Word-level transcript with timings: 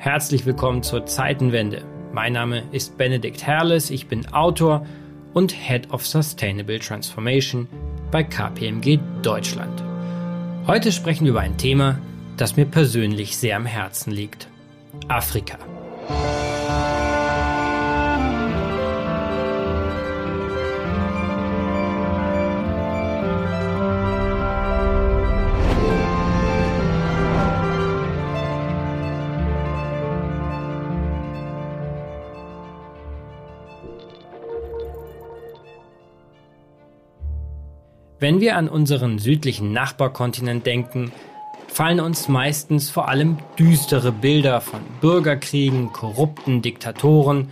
Herzlich 0.00 0.46
willkommen 0.46 0.82
zur 0.82 1.04
Zeitenwende. 1.04 1.84
Mein 2.14 2.32
Name 2.32 2.62
ist 2.72 2.96
Benedikt 2.96 3.46
Herles, 3.46 3.90
ich 3.90 4.06
bin 4.06 4.32
Autor 4.32 4.86
und 5.34 5.52
Head 5.52 5.90
of 5.92 6.06
Sustainable 6.06 6.78
Transformation 6.78 7.68
bei 8.10 8.22
KPMG 8.22 8.98
Deutschland. 9.20 9.84
Heute 10.66 10.90
sprechen 10.90 11.24
wir 11.24 11.32
über 11.32 11.40
ein 11.40 11.58
Thema, 11.58 11.98
das 12.38 12.56
mir 12.56 12.64
persönlich 12.64 13.36
sehr 13.36 13.58
am 13.58 13.66
Herzen 13.66 14.10
liegt. 14.10 14.48
Afrika. 15.08 15.58
Wenn 38.20 38.42
wir 38.42 38.58
an 38.58 38.68
unseren 38.68 39.18
südlichen 39.18 39.72
Nachbarkontinent 39.72 40.66
denken, 40.66 41.10
fallen 41.68 42.00
uns 42.00 42.28
meistens 42.28 42.90
vor 42.90 43.08
allem 43.08 43.38
düstere 43.58 44.12
Bilder 44.12 44.60
von 44.60 44.80
Bürgerkriegen, 45.00 45.90
korrupten 45.94 46.60
Diktatoren 46.60 47.50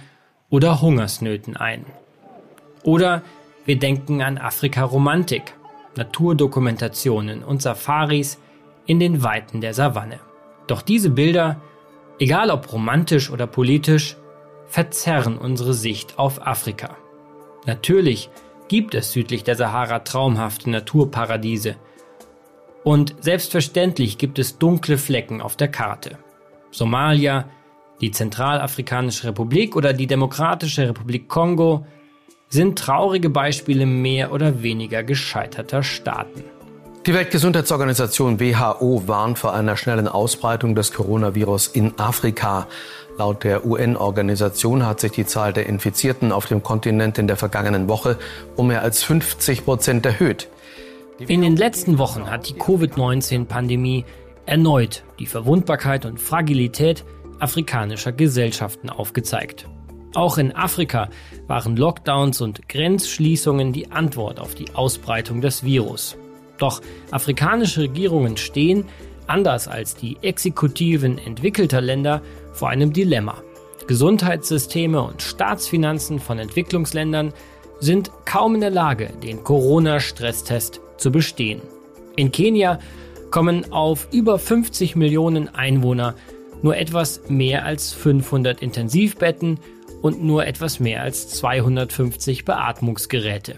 oder 0.50 0.82
Hungersnöten 0.82 1.56
ein. 1.56 1.86
Oder 2.82 3.22
wir 3.64 3.78
denken 3.78 4.20
an 4.20 4.36
Afrika-Romantik, 4.36 5.54
Naturdokumentationen 5.96 7.42
und 7.42 7.62
Safaris 7.62 8.38
in 8.84 9.00
den 9.00 9.22
Weiten 9.22 9.62
der 9.62 9.72
Savanne. 9.72 10.20
Doch 10.66 10.82
diese 10.82 11.08
Bilder, 11.08 11.62
egal 12.18 12.50
ob 12.50 12.70
romantisch 12.70 13.30
oder 13.30 13.46
politisch, 13.46 14.16
verzerren 14.66 15.38
unsere 15.38 15.72
Sicht 15.72 16.18
auf 16.18 16.46
Afrika. 16.46 16.94
Natürlich 17.64 18.28
gibt 18.68 18.94
es 18.94 19.12
südlich 19.12 19.44
der 19.44 19.56
Sahara 19.56 20.00
traumhafte 20.00 20.70
Naturparadiese. 20.70 21.76
Und 22.84 23.16
selbstverständlich 23.20 24.18
gibt 24.18 24.38
es 24.38 24.58
dunkle 24.58 24.98
Flecken 24.98 25.40
auf 25.40 25.56
der 25.56 25.68
Karte. 25.68 26.18
Somalia, 26.70 27.48
die 28.00 28.10
Zentralafrikanische 28.10 29.28
Republik 29.28 29.74
oder 29.74 29.92
die 29.92 30.06
Demokratische 30.06 30.88
Republik 30.88 31.28
Kongo 31.28 31.86
sind 32.48 32.78
traurige 32.78 33.30
Beispiele 33.30 33.84
mehr 33.84 34.32
oder 34.32 34.62
weniger 34.62 35.02
gescheiterter 35.02 35.82
Staaten. 35.82 36.44
Die 37.06 37.14
Weltgesundheitsorganisation 37.14 38.38
WHO 38.38 39.04
warnt 39.06 39.38
vor 39.38 39.54
einer 39.54 39.76
schnellen 39.76 40.08
Ausbreitung 40.08 40.74
des 40.74 40.92
Coronavirus 40.92 41.68
in 41.68 41.98
Afrika. 41.98 42.66
Laut 43.16 43.44
der 43.44 43.64
UN-Organisation 43.64 44.84
hat 44.84 45.00
sich 45.00 45.12
die 45.12 45.24
Zahl 45.24 45.52
der 45.52 45.66
Infizierten 45.66 46.32
auf 46.32 46.46
dem 46.46 46.62
Kontinent 46.62 47.16
in 47.18 47.26
der 47.26 47.36
vergangenen 47.36 47.88
Woche 47.88 48.18
um 48.56 48.66
mehr 48.68 48.82
als 48.82 49.02
50 49.02 49.64
Prozent 49.64 50.04
erhöht. 50.04 50.48
In 51.18 51.40
den 51.40 51.56
letzten 51.56 51.98
Wochen 51.98 52.30
hat 52.30 52.48
die 52.48 52.54
Covid-19-Pandemie 52.54 54.04
erneut 54.44 55.02
die 55.18 55.26
Verwundbarkeit 55.26 56.04
und 56.04 56.20
Fragilität 56.20 57.04
afrikanischer 57.38 58.12
Gesellschaften 58.12 58.90
aufgezeigt. 58.90 59.66
Auch 60.14 60.38
in 60.38 60.54
Afrika 60.54 61.08
waren 61.46 61.76
Lockdowns 61.76 62.40
und 62.40 62.68
Grenzschließungen 62.68 63.72
die 63.72 63.90
Antwort 63.90 64.40
auf 64.40 64.54
die 64.54 64.74
Ausbreitung 64.74 65.40
des 65.40 65.64
Virus. 65.64 66.16
Doch 66.58 66.80
afrikanische 67.10 67.82
Regierungen 67.82 68.36
stehen, 68.36 68.84
anders 69.26 69.68
als 69.68 69.94
die 69.94 70.16
Exekutiven 70.22 71.18
entwickelter 71.18 71.80
Länder, 71.80 72.22
vor 72.52 72.68
einem 72.68 72.92
Dilemma. 72.92 73.42
Gesundheitssysteme 73.86 75.00
und 75.00 75.22
Staatsfinanzen 75.22 76.18
von 76.18 76.38
Entwicklungsländern 76.38 77.32
sind 77.80 78.10
kaum 78.24 78.56
in 78.56 78.60
der 78.60 78.70
Lage, 78.70 79.10
den 79.22 79.44
Corona-Stresstest 79.44 80.80
zu 80.96 81.12
bestehen. 81.12 81.62
In 82.16 82.32
Kenia 82.32 82.80
kommen 83.30 83.72
auf 83.72 84.08
über 84.12 84.38
50 84.38 84.96
Millionen 84.96 85.54
Einwohner 85.54 86.14
nur 86.62 86.76
etwas 86.76 87.22
mehr 87.28 87.64
als 87.64 87.92
500 87.92 88.60
Intensivbetten 88.60 89.60
und 90.02 90.22
nur 90.22 90.46
etwas 90.46 90.80
mehr 90.80 91.02
als 91.02 91.28
250 91.28 92.44
Beatmungsgeräte. 92.44 93.56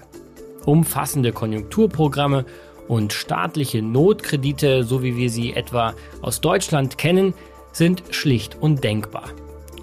Umfassende 0.67 1.33
Konjunkturprogramme 1.33 2.45
und 2.91 3.13
staatliche 3.13 3.83
Notkredite, 3.83 4.83
so 4.83 5.05
wie 5.05 5.17
wir 5.17 5.31
sie 5.31 5.53
etwa 5.53 5.95
aus 6.23 6.41
Deutschland 6.41 6.99
kennen, 6.99 7.35
sind 7.71 8.03
schlicht 8.11 8.57
undenkbar. 8.61 9.31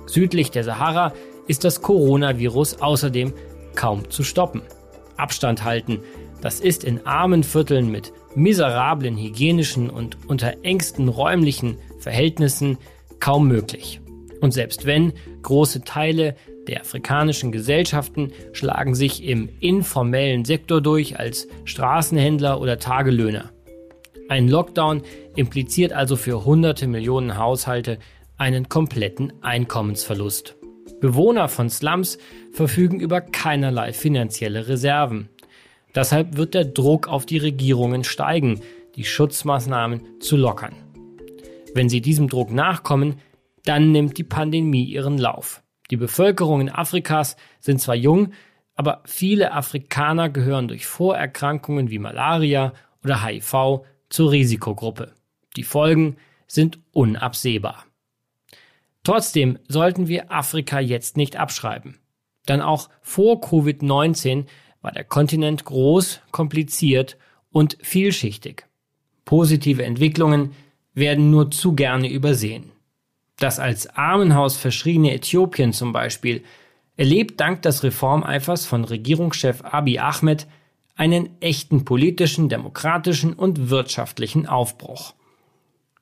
Südlich 0.07 0.51
der 0.51 0.66
Sahara 0.66 1.13
ist 1.47 1.63
das 1.63 1.81
Coronavirus 1.81 2.81
außerdem 2.81 3.34
kaum 3.75 4.09
zu 4.09 4.23
stoppen. 4.23 4.62
Abstand 5.16 5.63
halten, 5.63 6.01
das 6.41 6.59
ist 6.59 6.84
in 6.84 7.07
armen 7.07 7.44
Vierteln 7.44 7.90
mit 7.90 8.12
miserablen 8.35 9.16
hygienischen 9.16 9.89
und 9.89 10.18
unter 10.28 10.57
engsten 10.63 11.07
räumlichen 11.07 11.78
Verhältnissen 12.00 12.78
kaum 13.22 13.47
möglich. 13.47 14.01
Und 14.41 14.51
selbst 14.51 14.85
wenn, 14.85 15.13
große 15.44 15.84
Teile 15.84 16.35
der 16.68 16.82
afrikanischen 16.82 17.52
Gesellschaften 17.52 18.32
schlagen 18.54 18.96
sich 18.96 19.24
im 19.24 19.50
informellen 19.60 20.46
Sektor 20.46 20.82
durch 20.82 21.20
als 21.20 21.48
Straßenhändler 21.66 22.60
oder 22.60 22.80
Tagelöhner. 22.80 23.52
Ein 24.30 24.50
Lockdown 24.50 25.04
impliziert 25.36 25.94
also 25.94 26.16
für 26.16 26.44
hunderte 26.44 26.88
Millionen 26.88 27.38
Haushalte 27.38 27.98
einen 28.38 28.68
kompletten 28.68 29.34
Einkommensverlust. 29.42 30.56
Bewohner 31.00 31.48
von 31.48 31.70
Slums 31.70 32.18
verfügen 32.52 33.00
über 33.00 33.22
keinerlei 33.22 33.94
finanzielle 33.94 34.68
Reserven. 34.68 35.30
Deshalb 35.96 36.38
wird 36.38 36.54
der 36.54 36.66
Druck 36.66 37.08
auf 37.08 37.26
die 37.26 37.38
Regierungen 37.38 38.04
steigen, 38.04 38.62
die 38.96 39.06
Schutzmaßnahmen 39.06 40.20
zu 40.20 40.36
lockern. 40.36 40.76
Wenn 41.74 41.90
sie 41.90 42.02
diesem 42.02 42.28
Druck 42.28 42.52
nachkommen, 42.52 43.16
dann 43.64 43.92
nimmt 43.92 44.18
die 44.18 44.24
Pandemie 44.24 44.86
ihren 44.86 45.18
Lauf. 45.18 45.62
Die 45.92 45.98
Bevölkerungen 45.98 46.70
Afrikas 46.70 47.38
sind 47.59 47.81
zwar 47.81 47.96
jung, 47.96 48.34
aber 48.75 49.02
viele 49.06 49.53
Afrikaner 49.53 50.30
gehören 50.30 50.68
durch 50.68 50.86
Vorerkrankungen 50.86 51.90
wie 51.90 52.00
Malaria 52.00 52.74
oder 53.03 53.24
HIV 53.24 53.86
zur 54.09 54.31
Risikogruppe. 54.31 55.14
Die 55.56 55.64
Folgen 55.64 56.18
sind 56.48 56.80
unabsehbar. 56.92 57.86
Trotzdem 59.03 59.58
sollten 59.68 60.08
wir 60.08 60.31
Afrika 60.31 60.80
jetzt 60.80 61.18
nicht 61.18 61.38
abschreiben. 61.38 61.98
Denn 62.48 62.62
auch 62.62 62.90
vor 63.02 63.42
Covid-19 63.42 64.46
war 64.81 64.92
der 64.92 65.04
Kontinent 65.04 65.66
groß, 65.66 66.22
kompliziert 66.31 67.18
und 67.52 67.78
vielschichtig. 67.81 68.66
Positive 69.25 69.84
Entwicklungen 69.84 70.54
werden 70.94 71.31
nur 71.31 71.52
zu 71.52 71.74
gerne 71.74 72.09
übersehen. 72.09 72.72
Das 73.40 73.59
als 73.59 73.88
Armenhaus 73.96 74.58
verschriene 74.58 75.14
Äthiopien 75.14 75.74
zum 75.74 75.94
Beispiel 75.94 76.44
erlebt 76.96 77.40
dank 77.40 77.62
des 77.62 77.84
Reformeifers 77.84 78.66
von 78.66 78.84
Regierungschef 78.84 79.62
Abiy 79.64 80.00
Ahmed 80.00 80.48
einen 80.96 81.30
echten 81.42 81.86
politischen, 81.86 82.50
demokratischen 82.50 83.34
und 83.34 83.70
wirtschaftlichen 83.70 84.48
Aufbruch. 84.48 85.14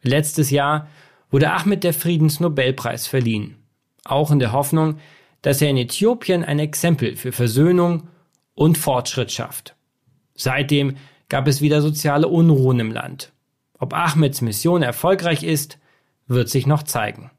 Letztes 0.01 0.49
Jahr 0.51 0.87
wurde 1.29 1.51
Ahmed 1.51 1.83
der 1.83 1.93
Friedensnobelpreis 1.93 3.07
verliehen, 3.07 3.57
auch 4.05 4.31
in 4.31 4.39
der 4.39 4.53
Hoffnung, 4.53 4.99
dass 5.41 5.61
er 5.61 5.69
in 5.69 5.77
Äthiopien 5.77 6.45
ein 6.45 6.59
Exempel 6.59 7.17
für 7.17 7.33
Versöhnung 7.33 8.07
und 8.53 8.77
Fortschritt 8.77 9.31
schafft. 9.33 9.75
Seitdem 10.33 10.95
gab 11.27 11.47
es 11.47 11.59
wieder 11.59 11.81
soziale 11.81 12.29
Unruhen 12.29 12.79
im 12.79 12.91
Land. 12.91 13.33
Ob 13.77 13.93
Ahmeds 13.93 14.41
Mission 14.41 14.81
erfolgreich 14.81 15.43
ist, 15.43 15.77
wird 16.27 16.49
sich 16.49 16.67
noch 16.67 16.83
zeigen. 16.83 17.31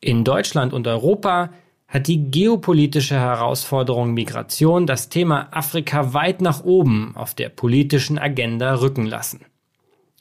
In 0.00 0.24
Deutschland 0.24 0.72
und 0.72 0.86
Europa 0.86 1.50
hat 1.86 2.08
die 2.08 2.30
geopolitische 2.30 3.16
Herausforderung 3.16 4.14
Migration 4.14 4.86
das 4.86 5.10
Thema 5.10 5.48
Afrika 5.52 6.14
weit 6.14 6.40
nach 6.40 6.64
oben 6.64 7.14
auf 7.16 7.34
der 7.34 7.50
politischen 7.50 8.18
Agenda 8.18 8.80
rücken 8.80 9.06
lassen. 9.06 9.44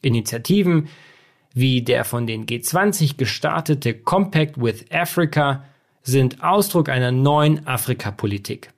Initiativen 0.02 0.90
wie 1.54 1.82
der 1.82 2.06
von 2.06 2.28
den 2.28 2.46
G20 2.46 3.18
gestartete 3.18 3.94
Compact 3.94 4.62
with 4.62 4.86
Africa 4.92 5.66
sind 6.02 6.44
Ausdruck 6.44 6.90
einer 6.90 7.12
neuen 7.12 7.68
Afrikapolitik. 7.68 8.70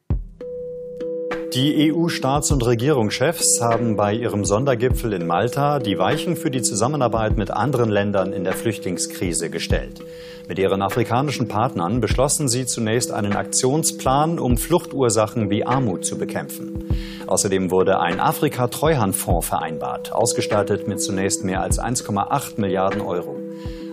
Die 1.54 1.94
EU-Staats- 1.94 2.52
und 2.52 2.66
Regierungschefs 2.66 3.62
haben 3.62 3.96
bei 3.96 4.12
ihrem 4.12 4.44
Sondergipfel 4.44 5.14
in 5.14 5.28
Malta 5.28 5.78
die 5.78 6.00
Weichen 6.00 6.36
für 6.36 6.50
die 6.50 6.64
Zusammenarbeit 6.64 7.38
mit 7.38 7.52
anderen 7.52 7.92
Ländern 7.92 8.34
in 8.34 8.44
der 8.44 8.54
Flüchtlingskrise 8.54 9.52
gestellt. 9.52 10.00
Mit 10.48 10.58
ihren 10.58 10.82
afrikanischen 10.82 11.48
Partnern 11.48 12.02
beschlossen 12.02 12.48
sie 12.48 12.66
zunächst 12.66 13.12
einen 13.12 13.34
Aktionsplan, 13.34 14.40
um 14.40 14.58
Fluchtursachen 14.58 15.52
wie 15.52 15.64
Armut 15.64 16.06
zu 16.06 16.18
bekämpfen. 16.18 16.86
Außerdem 17.28 17.70
wurde 17.70 18.00
ein 18.00 18.20
Afrika-Treuhandfonds 18.20 19.48
vereinbart, 19.48 20.12
ausgestattet 20.12 20.88
mit 20.88 21.02
zunächst 21.02 21.44
mehr 21.44 21.62
als 21.62 21.80
1,8 21.80 22.60
Milliarden 22.60 23.02
Euro. 23.02 23.36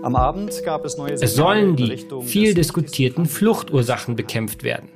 Am 0.02 0.16
Abend 0.16 0.62
gab 0.64 0.86
es 0.86 0.96
neue 0.96 1.12
Es 1.12 1.34
sollen 1.34 1.76
die 1.76 2.06
viel 2.22 2.54
diskutierten 2.54 3.26
Fluchtursachen 3.26 4.16
bekämpft 4.16 4.64
werden. 4.64 4.88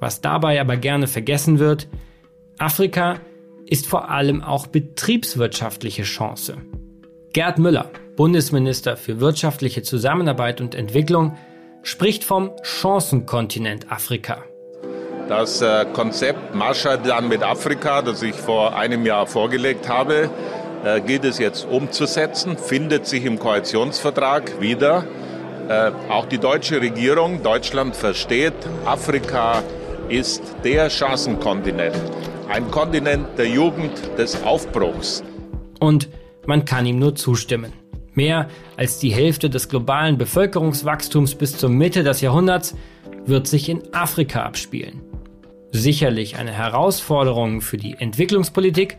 Was 0.00 0.22
dabei 0.22 0.60
aber 0.60 0.76
gerne 0.76 1.08
vergessen 1.08 1.58
wird, 1.58 1.88
Afrika 2.58 3.20
ist 3.66 3.86
vor 3.86 4.10
allem 4.10 4.42
auch 4.42 4.66
betriebswirtschaftliche 4.66 6.04
Chance. 6.04 6.56
Gerd 7.34 7.58
Müller, 7.58 7.90
Bundesminister 8.16 8.96
für 8.96 9.20
wirtschaftliche 9.20 9.82
Zusammenarbeit 9.82 10.62
und 10.62 10.74
Entwicklung, 10.74 11.36
spricht 11.82 12.24
vom 12.24 12.52
Chancenkontinent 12.62 13.92
Afrika. 13.92 14.42
Das 15.28 15.60
äh, 15.60 15.84
Konzept 15.92 16.54
Marshallplan 16.54 17.28
mit 17.28 17.42
Afrika, 17.42 18.00
das 18.00 18.22
ich 18.22 18.34
vor 18.34 18.74
einem 18.74 19.04
Jahr 19.04 19.26
vorgelegt 19.26 19.88
habe, 19.90 20.30
äh, 20.82 21.02
gilt 21.02 21.24
es 21.24 21.38
jetzt 21.38 21.66
umzusetzen, 21.68 22.56
findet 22.56 23.06
sich 23.06 23.26
im 23.26 23.38
Koalitionsvertrag 23.38 24.62
wieder. 24.62 25.04
Äh, 25.68 25.90
auch 26.08 26.24
die 26.24 26.38
deutsche 26.38 26.80
Regierung, 26.80 27.42
Deutschland 27.42 27.96
versteht, 27.96 28.54
Afrika 28.86 29.62
ist 30.08 30.42
der 30.64 30.88
Chancenkontinent. 30.88 31.96
Ein 32.48 32.70
Kontinent 32.70 33.26
der 33.36 33.48
Jugend, 33.48 33.92
des 34.16 34.42
Aufbruchs. 34.44 35.22
Und 35.80 36.08
man 36.46 36.64
kann 36.64 36.86
ihm 36.86 36.98
nur 36.98 37.16
zustimmen. 37.16 37.72
Mehr 38.14 38.48
als 38.76 38.98
die 38.98 39.10
Hälfte 39.10 39.50
des 39.50 39.68
globalen 39.68 40.16
Bevölkerungswachstums 40.16 41.34
bis 41.34 41.58
zur 41.58 41.70
Mitte 41.70 42.04
des 42.04 42.20
Jahrhunderts 42.20 42.76
wird 43.26 43.48
sich 43.48 43.68
in 43.68 43.82
Afrika 43.92 44.44
abspielen. 44.44 45.02
Sicherlich 45.72 46.36
eine 46.36 46.52
Herausforderung 46.52 47.60
für 47.60 47.76
die 47.78 47.94
Entwicklungspolitik, 47.98 48.96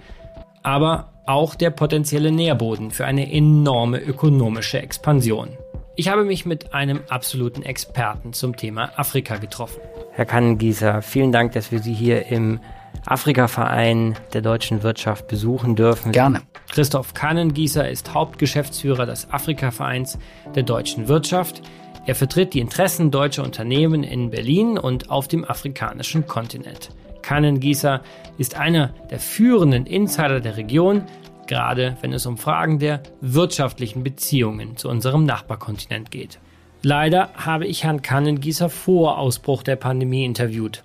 aber 0.62 1.14
auch 1.26 1.56
der 1.56 1.70
potenzielle 1.70 2.32
Nährboden 2.32 2.92
für 2.92 3.06
eine 3.06 3.32
enorme 3.32 4.00
ökonomische 4.00 4.82
Expansion. 4.82 5.58
Ich 5.96 6.10
habe 6.10 6.26
mich 6.26 6.46
mit 6.46 6.74
einem 6.74 7.00
absoluten 7.10 7.64
Experten 7.64 8.34
zum 8.34 8.56
Thema 8.56 8.92
Afrika 8.98 9.38
getroffen. 9.38 9.80
Herr 10.12 10.26
Kannengießer, 10.26 11.02
vielen 11.02 11.32
Dank, 11.32 11.54
dass 11.54 11.72
wir 11.72 11.80
Sie 11.80 11.94
hier 11.94 12.28
im 12.28 12.60
Afrika-Verein 13.06 14.16
der 14.34 14.42
deutschen 14.42 14.84
Wirtschaft 14.84 15.28
besuchen 15.28 15.76
dürfen. 15.76 16.12
Gerne. 16.12 16.42
Christoph 16.70 17.14
Kannengießer 17.14 17.90
ist 17.90 18.14
Hauptgeschäftsführer 18.14 19.06
des 19.06 19.32
Afrika-Vereins 19.32 20.18
der 20.56 20.64
deutschen 20.64 21.08
Wirtschaft. 21.08 21.62
Er 22.06 22.16
vertritt 22.16 22.54
die 22.54 22.60
Interessen 22.60 23.12
deutscher 23.12 23.44
Unternehmen 23.44 24.04
in 24.04 24.30
Berlin 24.30 24.78
und 24.78 25.10
auf 25.10 25.28
dem 25.28 25.44
afrikanischen 25.44 26.26
Kontinent. 26.28 26.90
Kannengießer 27.22 28.02
ist 28.38 28.56
einer 28.56 28.94
der 29.10 29.20
führenden 29.20 29.86
Insider 29.86 30.40
der 30.40 30.56
Region, 30.56 31.04
gerade 31.48 31.98
wenn 32.02 32.14
es 32.14 32.26
um 32.26 32.38
Fragen 32.38 32.80
der 32.80 33.04
wirtschaftlichen 33.20 34.04
Beziehungen 34.04 34.78
zu 34.78 34.88
unserem 34.90 35.26
Nachbarkontinent 35.26 36.12
geht. 36.12 36.40
Leider 36.84 37.32
habe 37.34 37.66
ich 37.66 37.84
Herrn 37.84 38.02
Kannengießer 38.02 38.70
vor 38.70 39.18
Ausbruch 39.18 39.64
der 39.64 39.76
Pandemie 39.76 40.24
interviewt. 40.24 40.84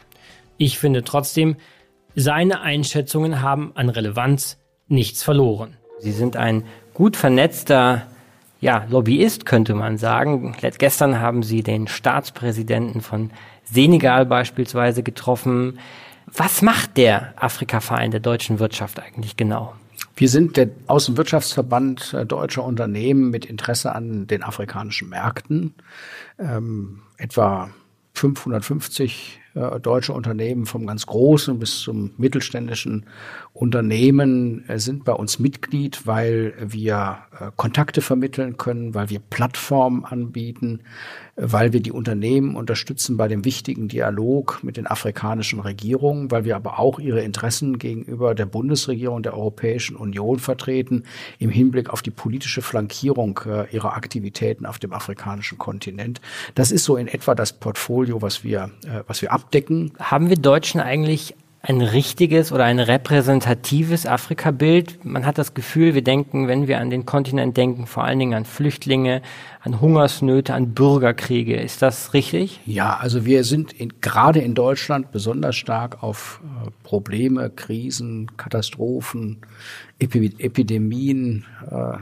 Ich 0.57 0.79
finde 0.79 1.05
trotzdem, 1.05 1.57
seine 2.15 2.61
Einschätzungen 2.61 3.43
haben 3.43 3.73
an 3.75 3.89
Relevanz 3.89 4.59
nichts 4.89 5.23
verloren. 5.23 5.77
Sie 5.99 6.13
sind 6.13 6.37
ein 6.37 6.65
gut 6.95 7.17
vernetzter 7.17 8.07
ja, 8.61 8.87
Lobbyist, 8.89 9.45
könnte 9.45 9.75
man 9.75 9.99
sagen. 9.99 10.55
Gestern 10.79 11.19
haben 11.19 11.43
Sie 11.43 11.63
den 11.63 11.89
Staatspräsidenten 11.89 13.01
von 13.01 13.31
Senegal 13.65 14.25
beispielsweise 14.25 15.03
getroffen. 15.03 15.81
Was 16.27 16.63
macht 16.63 16.97
der 16.97 17.35
Afrika-Verein 17.37 18.13
der 18.13 18.21
deutschen 18.21 18.61
Wirtschaft 18.61 19.01
eigentlich 19.01 19.37
genau? 19.37 19.75
Wir 20.15 20.29
sind 20.29 20.57
der 20.57 20.69
Außenwirtschaftsverband 20.87 22.15
äh, 22.15 22.27
deutscher 22.27 22.65
Unternehmen 22.65 23.31
mit 23.31 23.45
Interesse 23.45 23.95
an 23.95 24.29
den 24.29 24.43
afrikanischen 24.43 25.09
Märkten. 25.09 25.75
Ähm, 26.39 27.03
etwa 27.17 27.71
550 28.15 29.41
äh, 29.55 29.81
deutsche 29.81 30.13
Unternehmen 30.13 30.67
vom 30.67 30.87
ganz 30.87 31.07
großen 31.07 31.59
bis 31.59 31.81
zum 31.81 32.13
mittelständischen 32.17 33.07
Unternehmen 33.55 34.67
äh, 34.69 34.79
sind 34.79 35.05
bei 35.05 35.13
uns 35.13 35.39
Mitglied, 35.39 36.07
weil 36.07 36.55
wir 36.59 37.19
äh, 37.39 37.51
Kontakte 37.57 38.01
vermitteln 38.01 38.57
können, 38.57 38.95
weil 38.95 39.11
wir 39.11 39.19
Plattformen 39.19 40.07
anbieten, 40.07 40.81
weil 41.37 41.75
wir 41.75 41.81
die 41.81 41.93
Unternehmen 41.93 42.57
unterstützen 42.57 43.19
bei 43.19 43.29
dem 43.29 43.45
wichtigen 43.45 43.89
Dialog 43.89 44.61
mit 44.63 44.79
den 44.79 44.87
afrikanischen 44.87 45.61
Regierungen, 45.61 46.31
weil 46.31 46.47
wir 46.47 46.57
aber 46.57 46.79
auch 46.79 46.99
ihre 46.99 47.21
Interessen 47.21 47.79
gegenüber 47.79 48.35
der 48.35 48.47
Bundesregierung 48.47 49.23
der 49.23 49.35
Europäischen 49.35 49.97
Union 49.97 50.39
vertreten 50.39 51.05
im 51.39 51.51
Hinblick 51.51 51.91
auf 51.91 52.01
die 52.01 52.11
politische 52.11 52.63
Flankierung 52.63 53.41
ihrer 53.71 53.95
Aktivitäten 53.95 54.67
auf 54.67 54.79
dem 54.79 54.93
afrikanischen 54.93 55.57
Kontinent. 55.57 56.21
Das 56.55 56.71
ist 56.71 56.85
so 56.85 56.97
in 56.97 57.09
etwa 57.09 57.35
das 57.35 57.55
Portfolio, 57.55 58.21
was 58.21 58.45
wir, 58.45 58.71
was 59.07 59.23
wir 59.23 59.33
abdecken. 59.33 59.93
Haben 59.99 60.29
wir 60.29 60.37
Deutschen 60.37 60.83
eigentlich 60.83 61.35
ein 61.65 61.81
richtiges 61.81 62.51
oder 62.51 62.65
ein 62.65 62.81
repräsentatives 62.81 64.05
Afrika-Bild. 64.05 65.05
Man 65.05 65.25
hat 65.25 65.39
das 65.39 65.55
Gefühl, 65.55 65.95
wir 65.95 66.03
denken, 66.03 66.49
wenn 66.49 66.67
wir 66.67 66.81
an 66.81 66.91
den 66.91 67.07
Kontinent 67.07 67.57
denken, 67.57 67.87
vor 67.87 68.03
allen 68.03 68.19
Dingen 68.19 68.35
an 68.35 68.45
Flüchtlinge, 68.45 69.23
an 69.61 69.81
Hungersnöte, 69.81 70.55
an 70.55 70.75
Bürgerkriege. 70.75 71.55
Ist 71.55 71.81
das 71.81 72.15
richtig? 72.15 72.59
Ja, 72.67 72.97
also 72.97 73.25
wir 73.25 73.45
sind 73.45 73.73
in, 73.73 74.01
gerade 74.01 74.41
in 74.41 74.57
Deutschland 74.57 75.13
besonders 75.13 75.55
stark 75.55 76.03
auf 76.03 76.41
äh, 76.43 76.71
Probleme, 76.83 77.49
Krisen, 77.49 78.37
Katastrophen, 78.37 79.39
Epi 80.01 80.33
Epidemien, 80.39 81.45
äh, 81.71 81.99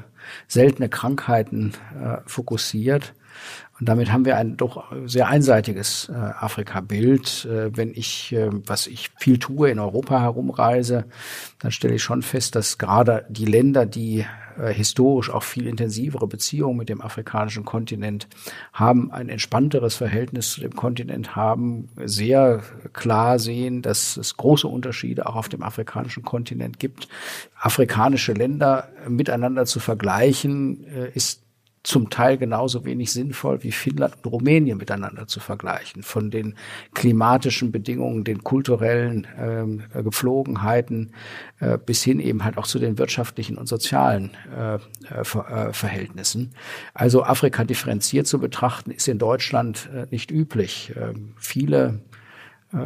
seltene 0.49 0.89
Krankheiten 0.89 1.73
äh, 2.03 2.17
fokussiert. 2.25 3.13
Und 3.81 3.89
damit 3.89 4.13
haben 4.13 4.27
wir 4.27 4.37
ein 4.37 4.59
doch 4.59 4.93
sehr 5.07 5.29
einseitiges 5.29 6.11
äh, 6.11 6.15
Afrika-Bild. 6.15 7.47
Äh, 7.47 7.77
wenn 7.77 7.93
ich, 7.95 8.33
äh, 8.33 8.51
was 8.67 8.87
ich 8.87 9.11
viel 9.19 9.39
tue, 9.39 9.71
in 9.71 9.79
Europa 9.79 10.21
herumreise, 10.21 11.07
dann 11.61 11.71
stelle 11.73 11.95
ich 11.95 12.03
schon 12.03 12.21
fest, 12.21 12.55
dass 12.55 12.77
gerade 12.77 13.25
die 13.31 13.47
Länder, 13.47 13.87
die 13.87 14.27
äh, 14.59 14.73
historisch 14.75 15.31
auch 15.31 15.43
viel 15.43 15.67
intensivere 15.67 16.27
Beziehungen 16.27 16.77
mit 16.77 16.91
dem 16.91 17.01
afrikanischen 17.01 17.65
Kontinent 17.65 18.29
haben, 18.75 19.11
ein 19.13 19.31
entspannteres 19.31 19.95
Verhältnis 19.95 20.53
zu 20.53 20.61
dem 20.61 20.75
Kontinent 20.77 21.35
haben, 21.35 21.89
sehr 22.05 22.63
klar 22.93 23.39
sehen, 23.39 23.81
dass 23.81 24.19
es 24.19 24.37
große 24.37 24.69
Unterschiede 24.69 25.27
auch 25.27 25.37
auf 25.37 25.49
dem 25.49 25.63
afrikanischen 25.63 26.23
Kontinent 26.23 26.79
gibt. 26.79 27.09
Afrikanische 27.59 28.35
Länder 28.35 28.89
miteinander 29.09 29.65
zu 29.65 29.81
vergleichen, 29.81 30.85
äh, 30.85 31.11
ist 31.15 31.43
zum 31.83 32.11
Teil 32.11 32.37
genauso 32.37 32.85
wenig 32.85 33.11
sinnvoll 33.11 33.63
wie 33.63 33.73
Finnland 33.73 34.15
und 34.17 34.31
Rumänien 34.31 34.77
miteinander 34.77 35.27
zu 35.27 35.41
vergleichen. 35.41 36.03
Von 36.03 36.31
den 36.31 36.55
klimatischen 36.95 37.73
Bedingungen, 37.73 38.25
den 38.25 38.45
kulturellen 38.45 39.27
ähm, 39.39 39.85
äh, 39.95 40.03
Gepflogenheiten 40.03 41.15
äh, 41.59 41.79
bis 41.79 42.03
hin 42.03 42.21
eben 42.21 42.45
halt 42.45 42.59
auch 42.59 42.67
zu 42.67 42.79
den 42.79 42.99
wirtschaftlichen 42.99 43.57
und 43.57 43.67
sozialen 43.67 44.33
äh, 44.55 44.75
äh, 44.75 44.79
äh 45.21 45.73
Verhältnissen. 45.73 46.51
Also 46.93 47.25
Afrika 47.25 47.65
differenziert 47.65 48.27
zu 48.27 48.39
betrachten, 48.39 48.91
ist 48.91 49.09
in 49.09 49.19
Deutschland 49.19 49.89
äh, 49.95 50.07
nicht 50.11 50.31
üblich. 50.31 50.93
Ähm, 50.97 51.35
viele 51.39 52.01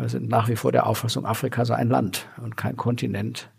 sind 0.06 0.28
nach 0.28 0.48
wie 0.48 0.56
vor 0.56 0.72
der 0.72 0.86
Auffassung, 0.86 1.26
Afrika 1.26 1.64
sei 1.64 1.76
ein 1.76 1.90
Land 1.90 2.26
und 2.42 2.56
kein 2.56 2.76
Kontinent. 2.76 3.50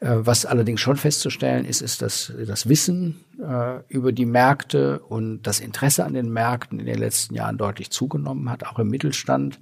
Äh, 0.00 0.16
was 0.20 0.46
allerdings 0.46 0.80
schon 0.80 0.96
festzustellen 0.96 1.66
ist, 1.66 1.82
ist, 1.82 2.00
dass 2.00 2.32
das 2.46 2.68
Wissen 2.68 3.20
äh, 3.38 3.80
über 3.88 4.12
die 4.12 4.24
Märkte 4.24 5.00
und 5.00 5.42
das 5.42 5.60
Interesse 5.60 6.04
an 6.04 6.14
den 6.14 6.32
Märkten 6.32 6.80
in 6.80 6.86
den 6.86 6.98
letzten 6.98 7.34
Jahren 7.34 7.58
deutlich 7.58 7.90
zugenommen 7.90 8.50
hat, 8.50 8.64
auch 8.64 8.78
im 8.78 8.88
Mittelstand. 8.88 9.60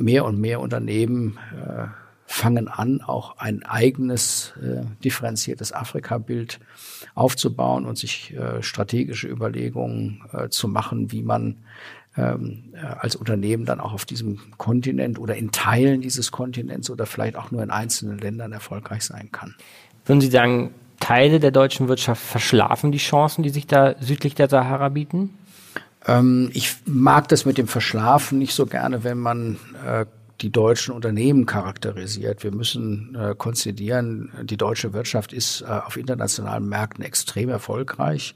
Mehr 0.00 0.24
und 0.24 0.40
mehr 0.40 0.58
Unternehmen 0.58 1.38
fangen 2.26 2.66
an, 2.66 3.00
auch 3.00 3.38
ein 3.38 3.62
eigenes 3.62 4.52
differenziertes 5.04 5.72
Afrika-Bild 5.72 6.58
aufzubauen 7.14 7.86
und 7.86 7.96
sich 7.96 8.34
strategische 8.60 9.28
Überlegungen 9.28 10.24
zu 10.50 10.66
machen, 10.66 11.12
wie 11.12 11.22
man 11.22 11.58
ähm, 12.18 12.64
äh, 12.74 12.84
als 12.84 13.14
Unternehmen 13.14 13.64
dann 13.64 13.80
auch 13.80 13.92
auf 13.92 14.04
diesem 14.04 14.40
Kontinent 14.56 15.18
oder 15.18 15.36
in 15.36 15.52
Teilen 15.52 16.00
dieses 16.00 16.32
Kontinents 16.32 16.90
oder 16.90 17.06
vielleicht 17.06 17.36
auch 17.36 17.52
nur 17.52 17.62
in 17.62 17.70
einzelnen 17.70 18.18
Ländern 18.18 18.50
erfolgreich 18.50 19.04
sein 19.04 19.30
kann. 19.30 19.54
Würden 20.04 20.20
Sie 20.20 20.30
sagen, 20.30 20.74
Teile 20.98 21.38
der 21.38 21.52
deutschen 21.52 21.86
Wirtschaft 21.86 22.20
verschlafen 22.20 22.90
die 22.90 22.98
Chancen, 22.98 23.44
die 23.44 23.50
sich 23.50 23.68
da 23.68 23.94
südlich 24.00 24.34
der 24.34 24.48
Sahara 24.48 24.88
bieten? 24.88 25.30
Ähm, 26.06 26.50
ich 26.54 26.76
mag 26.86 27.28
das 27.28 27.46
mit 27.46 27.56
dem 27.56 27.68
Verschlafen 27.68 28.38
nicht 28.38 28.54
so 28.54 28.66
gerne, 28.66 29.04
wenn 29.04 29.18
man 29.18 29.58
äh, 29.86 30.06
die 30.40 30.50
deutschen 30.50 30.94
Unternehmen 30.94 31.46
charakterisiert. 31.46 32.42
Wir 32.42 32.52
müssen 32.52 33.16
äh, 33.16 33.36
konzidieren, 33.36 34.32
die 34.42 34.56
deutsche 34.56 34.92
Wirtschaft 34.92 35.32
ist 35.32 35.62
äh, 35.62 35.66
auf 35.66 35.96
internationalen 35.96 36.68
Märkten 36.68 37.04
extrem 37.04 37.48
erfolgreich. 37.48 38.34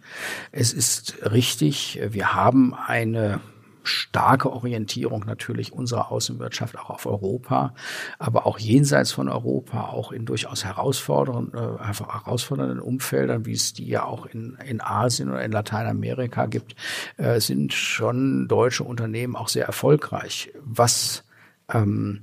Es 0.52 0.72
ist 0.72 1.16
richtig, 1.32 2.00
wir 2.10 2.34
haben 2.34 2.74
eine 2.74 3.40
starke 3.82 4.50
Orientierung 4.50 5.24
natürlich 5.26 5.72
unserer 5.72 6.10
Außenwirtschaft 6.10 6.78
auch 6.78 6.90
auf 6.90 7.06
Europa, 7.06 7.74
aber 8.18 8.46
auch 8.46 8.58
jenseits 8.58 9.12
von 9.12 9.28
Europa, 9.28 9.88
auch 9.88 10.12
in 10.12 10.26
durchaus 10.26 10.64
herausfordernden, 10.64 11.54
äh, 11.54 11.84
herausfordernden 11.84 12.80
Umfeldern, 12.80 13.46
wie 13.46 13.52
es 13.52 13.72
die 13.72 13.86
ja 13.86 14.04
auch 14.04 14.26
in, 14.26 14.56
in 14.66 14.80
Asien 14.80 15.30
oder 15.30 15.44
in 15.44 15.52
Lateinamerika 15.52 16.46
gibt, 16.46 16.74
äh, 17.16 17.40
sind 17.40 17.72
schon 17.72 18.48
deutsche 18.48 18.84
Unternehmen 18.84 19.36
auch 19.36 19.48
sehr 19.48 19.66
erfolgreich. 19.66 20.52
Was 20.62 21.24
ähm, 21.72 22.22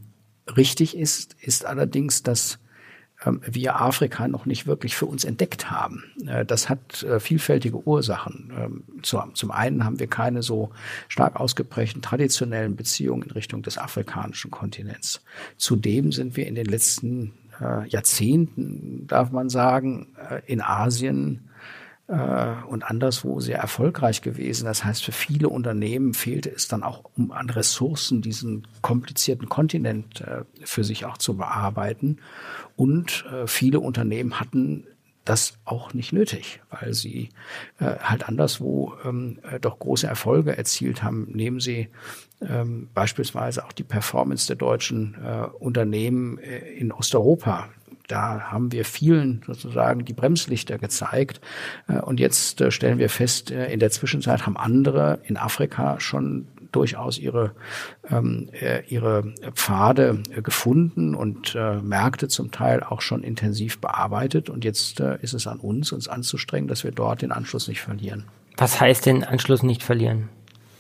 richtig 0.56 0.98
ist, 0.98 1.36
ist 1.42 1.66
allerdings, 1.66 2.24
dass 2.24 2.60
wir 3.26 3.82
Afrika 3.82 4.28
noch 4.28 4.46
nicht 4.46 4.66
wirklich 4.66 4.96
für 4.96 5.06
uns 5.06 5.26
entdeckt 5.26 5.70
haben. 5.70 6.04
Äh, 6.26 6.46
das 6.46 6.70
hat 6.70 7.04
äh, 7.04 7.20
vielfältige 7.20 7.86
Ursachen. 7.86 8.52
Ähm, 8.58 8.84
zum 9.02 9.52
einen 9.52 9.84
haben 9.84 10.00
wir 10.00 10.08
keine 10.08 10.42
so 10.42 10.72
stark 11.08 11.36
ausgeprägten 11.36 12.02
traditionellen 12.02 12.76
Beziehungen 12.76 13.24
in 13.24 13.32
Richtung 13.32 13.62
des 13.62 13.78
afrikanischen 13.78 14.52
Kontinents. 14.52 15.22
Zudem 15.58 16.12
sind 16.12 16.38
wir 16.38 16.48
in 16.48 16.56
den 16.56 16.66
letzten 16.66 17.34
äh, 17.62 17.88
Jahrzehnten, 17.90 19.06
darf 19.08 19.32
man 19.32 19.50
sagen, 19.50 20.08
in 20.46 20.62
Asien 20.62 21.49
und 22.10 22.84
anderswo 22.84 23.40
sehr 23.40 23.60
erfolgreich 23.60 24.24
gewesen. 24.24 24.66
Das 24.66 24.84
heißt, 24.84 25.04
für 25.04 25.12
viele 25.12 25.48
Unternehmen 25.50 26.16
fehlte 26.16 26.50
es 26.50 26.68
dann 26.68 26.82
auch 26.82 27.04
um 27.16 27.32
an 27.32 27.50
Ressourcen, 27.52 28.24
diesen 28.24 28.68
komplizierten 28.82 29.48
Kontinent 29.48 30.22
äh, 30.22 30.44
für 30.64 30.84
sich 30.84 31.06
auch 31.06 31.18
zu 31.18 31.38
bearbeiten. 31.38 32.18
Und 32.76 33.26
äh, 33.32 33.46
viele 33.46 33.80
Unternehmen 33.80 34.40
hatten 34.40 34.88
das 35.30 35.60
auch 35.64 35.94
nicht 35.94 36.12
nötig, 36.12 36.62
weil 36.72 36.94
sie 36.96 37.30
äh, 37.80 37.98
halt 38.00 38.28
anderswo 38.28 38.94
ähm, 39.06 39.40
äh, 39.44 39.60
doch 39.60 39.78
große 39.78 40.08
Erfolge 40.08 40.58
erzielt 40.58 41.04
haben. 41.04 41.28
Nehmen 41.32 41.60
Sie 41.60 41.90
ähm, 42.42 42.90
beispielsweise 42.96 43.64
auch 43.66 43.72
die 43.72 43.84
Performance 43.84 44.48
der 44.48 44.56
deutschen 44.56 45.16
äh, 45.24 45.46
Unternehmen 45.60 46.40
äh, 46.40 46.60
in 46.72 46.92
Osteuropa. 46.92 47.70
Da 48.10 48.52
haben 48.52 48.72
wir 48.72 48.86
vielen 48.86 49.44
sozusagen 49.46 50.04
die 50.04 50.14
Bremslichter 50.14 50.80
gezeigt. 50.80 51.40
Äh, 51.88 52.00
und 52.00 52.20
jetzt 52.20 52.60
äh, 52.60 52.72
stellen 52.72 52.98
wir 52.98 53.10
fest, 53.10 53.52
äh, 53.52 53.72
in 53.72 53.80
der 53.80 53.92
Zwischenzeit 53.92 54.46
haben 54.46 54.58
andere 54.58 55.20
in 55.24 55.38
Afrika 55.38 56.00
schon 56.00 56.48
durchaus 56.72 57.18
ihre, 57.18 57.52
ähm, 58.12 58.50
ihre 58.90 59.34
Pfade 59.56 60.22
gefunden 60.44 61.16
und 61.16 61.56
äh, 61.56 61.78
Märkte 61.78 62.28
zum 62.28 62.52
Teil 62.52 62.84
auch 62.84 63.02
schon 63.02 63.24
intensiv 63.24 63.80
bearbeitet. 63.80 64.52
Und 64.52 64.64
jetzt 64.64 65.00
äh, 65.00 65.18
ist 65.22 65.34
es 65.34 65.48
an 65.48 65.60
uns, 65.60 65.92
uns 65.92 66.08
anzustrengen, 66.08 66.68
dass 66.68 66.84
wir 66.84 66.92
dort 66.92 67.24
den 67.24 67.32
Anschluss 67.32 67.68
nicht 67.68 67.82
verlieren. 67.82 68.26
Was 68.58 68.80
heißt 68.80 69.08
den 69.08 69.24
Anschluss 69.24 69.64
nicht 69.64 69.82
verlieren? 69.82 70.30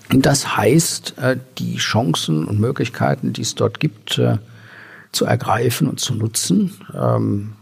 Das 0.09 0.57
heißt, 0.57 1.17
äh, 1.17 1.37
die 1.57 1.77
Chancen 1.77 2.45
und 2.45 2.59
Möglichkeiten, 2.59 3.33
die 3.33 3.41
es 3.41 3.55
dort 3.55 3.79
gibt, 3.79 4.21
zu 5.11 5.25
ergreifen 5.25 5.87
und 5.87 5.99
zu 5.99 6.13
nutzen, 6.15 6.73
ähm, 6.93 7.53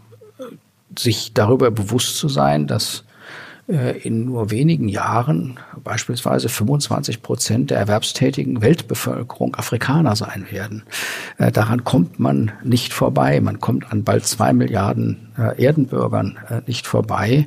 sich 0.96 1.32
darüber 1.34 1.70
bewusst 1.70 2.16
zu 2.16 2.28
sein, 2.28 2.66
dass 2.66 3.04
in 3.68 4.24
nur 4.24 4.50
wenigen 4.50 4.88
Jahren 4.88 5.60
beispielsweise 5.84 6.48
25 6.48 7.22
Prozent 7.22 7.70
der 7.70 7.78
erwerbstätigen 7.78 8.62
Weltbevölkerung 8.62 9.54
Afrikaner 9.56 10.16
sein 10.16 10.46
werden. 10.50 10.84
Äh, 11.36 11.52
daran 11.52 11.84
kommt 11.84 12.18
man 12.18 12.52
nicht 12.64 12.92
vorbei. 12.92 13.40
Man 13.40 13.60
kommt 13.60 13.92
an 13.92 14.04
bald 14.04 14.24
zwei 14.24 14.52
Milliarden 14.52 15.28
äh, 15.36 15.62
Erdenbürgern 15.62 16.38
äh, 16.48 16.60
nicht 16.66 16.86
vorbei. 16.86 17.46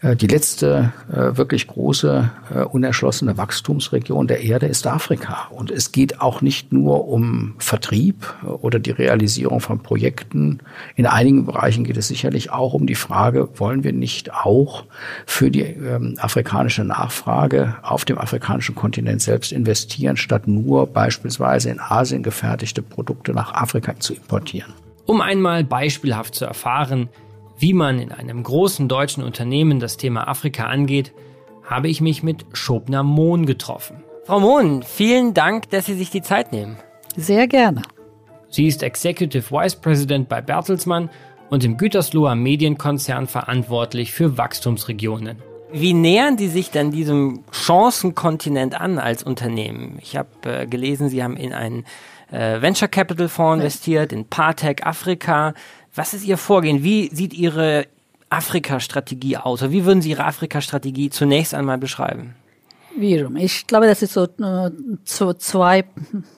Äh, 0.00 0.16
die 0.16 0.26
letzte 0.26 0.92
äh, 1.10 1.36
wirklich 1.36 1.66
große 1.66 2.30
äh, 2.54 2.58
unerschlossene 2.64 3.36
Wachstumsregion 3.36 4.26
der 4.26 4.42
Erde 4.42 4.66
ist 4.66 4.86
Afrika. 4.86 5.48
Und 5.50 5.70
es 5.70 5.92
geht 5.92 6.20
auch 6.20 6.40
nicht 6.42 6.72
nur 6.72 7.08
um 7.08 7.54
Vertrieb 7.58 8.32
äh, 8.42 8.46
oder 8.46 8.78
die 8.78 8.90
Realisierung 8.90 9.60
von 9.60 9.82
Projekten. 9.82 10.60
In 10.96 11.06
einigen 11.06 11.46
Bereichen 11.46 11.84
geht 11.84 11.96
es 11.96 12.08
sicherlich 12.08 12.50
auch 12.50 12.74
um 12.74 12.86
die 12.86 12.94
Frage, 12.94 13.48
wollen 13.56 13.84
wir 13.84 13.92
nicht 13.92 14.34
auch 14.34 14.84
für 15.26 15.50
die 15.50 15.61
ähm, 15.62 16.16
afrikanische 16.18 16.84
Nachfrage 16.84 17.76
auf 17.82 18.04
dem 18.04 18.18
afrikanischen 18.18 18.74
Kontinent 18.74 19.22
selbst 19.22 19.52
investieren, 19.52 20.16
statt 20.16 20.46
nur 20.46 20.86
beispielsweise 20.86 21.70
in 21.70 21.80
Asien 21.80 22.22
gefertigte 22.22 22.82
Produkte 22.82 23.32
nach 23.32 23.54
Afrika 23.54 23.98
zu 23.98 24.14
importieren. 24.14 24.72
Um 25.06 25.20
einmal 25.20 25.64
beispielhaft 25.64 26.34
zu 26.34 26.44
erfahren, 26.44 27.08
wie 27.58 27.72
man 27.72 27.98
in 27.98 28.12
einem 28.12 28.42
großen 28.42 28.88
deutschen 28.88 29.22
Unternehmen 29.22 29.80
das 29.80 29.96
Thema 29.96 30.28
Afrika 30.28 30.64
angeht, 30.64 31.12
habe 31.64 31.88
ich 31.88 32.00
mich 32.00 32.22
mit 32.22 32.44
Schobner 32.52 33.02
Mohn 33.02 33.46
getroffen. 33.46 34.02
Frau 34.24 34.40
Mohn, 34.40 34.82
vielen 34.82 35.34
Dank, 35.34 35.70
dass 35.70 35.86
Sie 35.86 35.94
sich 35.94 36.10
die 36.10 36.22
Zeit 36.22 36.52
nehmen. 36.52 36.76
Sehr 37.16 37.46
gerne. 37.46 37.82
Sie 38.48 38.66
ist 38.66 38.82
Executive 38.82 39.50
Vice 39.50 39.76
President 39.76 40.28
bei 40.28 40.40
Bertelsmann 40.40 41.10
und 41.50 41.64
im 41.64 41.76
Gütersloher 41.76 42.34
Medienkonzern 42.34 43.26
verantwortlich 43.26 44.12
für 44.12 44.38
Wachstumsregionen. 44.38 45.42
Wie 45.72 45.94
nähern 45.94 46.36
die 46.36 46.48
sich 46.48 46.70
dann 46.70 46.90
diesem 46.90 47.44
Chancenkontinent 47.50 48.78
an 48.78 48.98
als 48.98 49.22
Unternehmen? 49.22 49.98
Ich 50.02 50.16
habe 50.16 50.28
äh, 50.44 50.66
gelesen, 50.66 51.08
Sie 51.08 51.22
haben 51.22 51.36
in 51.36 51.52
einen 51.54 51.84
äh, 52.30 52.60
Venture 52.60 52.88
Capital 52.88 53.28
Fonds 53.28 53.62
investiert, 53.62 54.12
in 54.12 54.26
Partec 54.26 54.86
Afrika. 54.86 55.54
Was 55.94 56.12
ist 56.12 56.24
Ihr 56.24 56.36
Vorgehen? 56.36 56.84
Wie 56.84 57.08
sieht 57.14 57.32
Ihre 57.32 57.86
Afrika-Strategie 58.28 59.38
aus? 59.38 59.62
Oder 59.62 59.72
wie 59.72 59.84
würden 59.84 60.02
Sie 60.02 60.10
Ihre 60.10 60.24
Afrika-Strategie 60.24 61.10
zunächst 61.10 61.54
einmal 61.54 61.78
beschreiben? 61.78 62.34
Wiederum. 62.96 63.36
Ich 63.36 63.66
glaube, 63.66 63.86
das 63.86 64.02
ist 64.02 64.12
so, 64.12 64.28
so 65.04 65.32
zwei, 65.32 65.84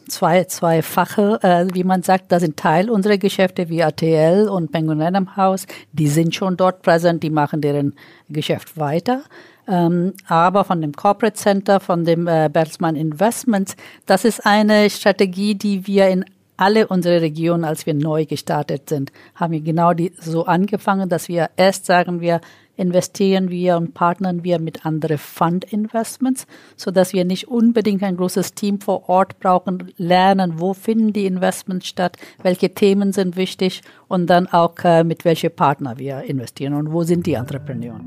zwei, 0.09 0.45
zwei 0.45 0.83
Fache, 0.83 1.39
äh, 1.43 1.67
wie 1.75 1.85
man 1.85 2.03
sagt, 2.03 2.31
das 2.31 2.43
sind 2.43 2.57
Teil 2.57 2.91
unserer 2.91 3.19
Geschäfte 3.19 3.69
wie 3.69 3.83
ATL 3.83 4.49
und 4.49 4.71
Penguin 4.71 5.01
Random 5.01 5.37
House. 5.37 5.67
Die 5.93 6.09
sind 6.09 6.35
schon 6.35 6.57
dort 6.57 6.83
präsent, 6.83 7.23
die 7.23 7.31
machen 7.31 7.61
deren 7.61 7.95
Geschäft 8.29 8.79
weiter. 8.79 9.23
Ähm, 9.67 10.13
aber 10.29 10.65
von 10.65 10.81
dem 10.81 10.93
Corporate 10.93 11.37
Center, 11.37 11.81
von 11.81 12.05
dem 12.05 12.27
äh, 12.27 12.49
Bertelsmann 12.53 12.97
Investments, 12.97 13.77
das 14.07 14.25
ist 14.25 14.45
eine 14.47 14.91
Strategie, 14.91 15.55
die 15.55 15.87
wir 15.87 16.09
in 16.09 16.25
alle 16.57 16.87
unsere 16.87 17.21
Regionen, 17.21 17.65
als 17.65 17.87
wir 17.87 17.95
neu 17.95 18.27
gestartet 18.27 18.89
sind, 18.89 19.11
haben 19.35 19.53
wir 19.53 19.61
genau 19.61 19.93
die, 19.93 20.13
so 20.21 20.45
angefangen, 20.47 21.09
dass 21.09 21.29
wir 21.29 21.51
erst 21.57 21.87
sagen 21.87 22.21
wir, 22.21 22.41
investieren 22.77 23.51
wir 23.51 23.77
und 23.77 23.95
partnern 23.95 24.45
wir 24.45 24.59
mit 24.59 24.85
anderen 24.85 25.19
Fund 25.19 25.65
Investments, 25.65 26.47
so 26.77 26.91
dass 26.91 27.13
wir 27.13 27.25
nicht 27.25 27.49
unbedingt 27.49 28.03
ein 28.03 28.17
großes 28.17 28.55
Team 28.55 28.81
vor 28.81 29.09
Ort 29.09 29.39
brauchen, 29.41 29.93
lernen, 29.97 30.55
wo 30.59 30.75
finden 30.75 31.13
die 31.13 31.27
Investments 31.27 31.87
statt, 31.87 32.17
welche 32.43 32.75
Themen 32.75 33.13
sind 33.13 33.37
wichtig 33.37 33.83
und 34.09 34.29
dann 34.29 34.47
auch 34.47 34.75
äh, 34.85 35.05
mit 35.05 35.25
welche 35.25 35.51
Partner 35.51 35.99
wir 35.99 36.23
investieren 36.23 36.75
und 36.75 36.93
wo 36.93 37.03
sind 37.03 37.27
die 37.27 37.35
Entrepreneure. 37.35 38.01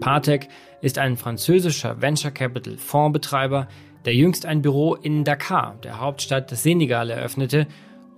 Partec 0.00 0.48
ist 0.80 0.98
ein 0.98 1.16
französischer 1.16 2.00
Venture 2.00 2.30
Capital 2.30 2.76
Fondsbetreiber, 2.76 3.68
der 4.04 4.14
jüngst 4.14 4.46
ein 4.46 4.62
Büro 4.62 4.94
in 4.94 5.24
Dakar, 5.24 5.76
der 5.82 6.00
Hauptstadt 6.00 6.50
des 6.50 6.62
Senegal, 6.62 7.10
eröffnete 7.10 7.66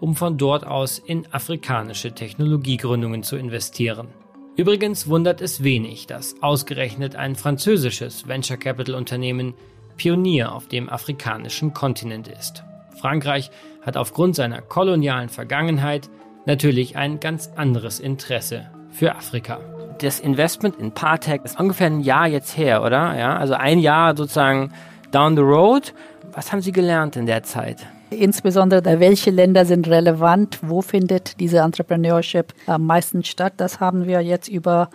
um 0.00 0.14
von 0.14 0.36
dort 0.36 0.66
aus 0.66 0.98
in 0.98 1.26
afrikanische 1.32 2.12
Technologiegründungen 2.12 3.22
zu 3.22 3.36
investieren. 3.36 4.08
Übrigens 4.56 5.08
wundert 5.08 5.40
es 5.40 5.64
wenig, 5.64 6.06
dass 6.06 6.40
ausgerechnet 6.40 7.16
ein 7.16 7.34
französisches 7.34 8.28
Venture 8.28 8.56
Capital 8.56 8.94
Unternehmen 8.94 9.54
Pionier 9.96 10.52
auf 10.52 10.68
dem 10.68 10.88
afrikanischen 10.88 11.74
Kontinent 11.74 12.28
ist. 12.28 12.62
Frankreich 13.00 13.50
hat 13.82 13.96
aufgrund 13.96 14.36
seiner 14.36 14.62
kolonialen 14.62 15.28
Vergangenheit 15.28 16.08
natürlich 16.46 16.96
ein 16.96 17.18
ganz 17.18 17.50
anderes 17.56 17.98
Interesse 17.98 18.70
für 18.90 19.16
Afrika. 19.16 19.58
Das 19.98 20.20
Investment 20.20 20.76
in 20.76 20.92
Partec 20.92 21.44
ist 21.44 21.58
ungefähr 21.58 21.88
ein 21.88 22.00
Jahr 22.00 22.28
jetzt 22.28 22.56
her, 22.56 22.82
oder? 22.82 23.18
Ja, 23.18 23.36
also 23.36 23.54
ein 23.54 23.80
Jahr 23.80 24.16
sozusagen 24.16 24.72
down 25.10 25.34
the 25.36 25.42
road. 25.42 25.94
Was 26.32 26.52
haben 26.52 26.62
Sie 26.62 26.72
gelernt 26.72 27.16
in 27.16 27.26
der 27.26 27.42
Zeit? 27.42 27.86
Insbesondere, 28.10 29.00
welche 29.00 29.30
Länder 29.30 29.64
sind 29.64 29.88
relevant, 29.88 30.58
wo 30.62 30.82
findet 30.82 31.40
diese 31.40 31.58
Entrepreneurship 31.58 32.54
am 32.66 32.86
meisten 32.86 33.24
statt. 33.24 33.54
Das 33.56 33.80
haben 33.80 34.06
wir 34.06 34.20
jetzt 34.20 34.48
über 34.48 34.90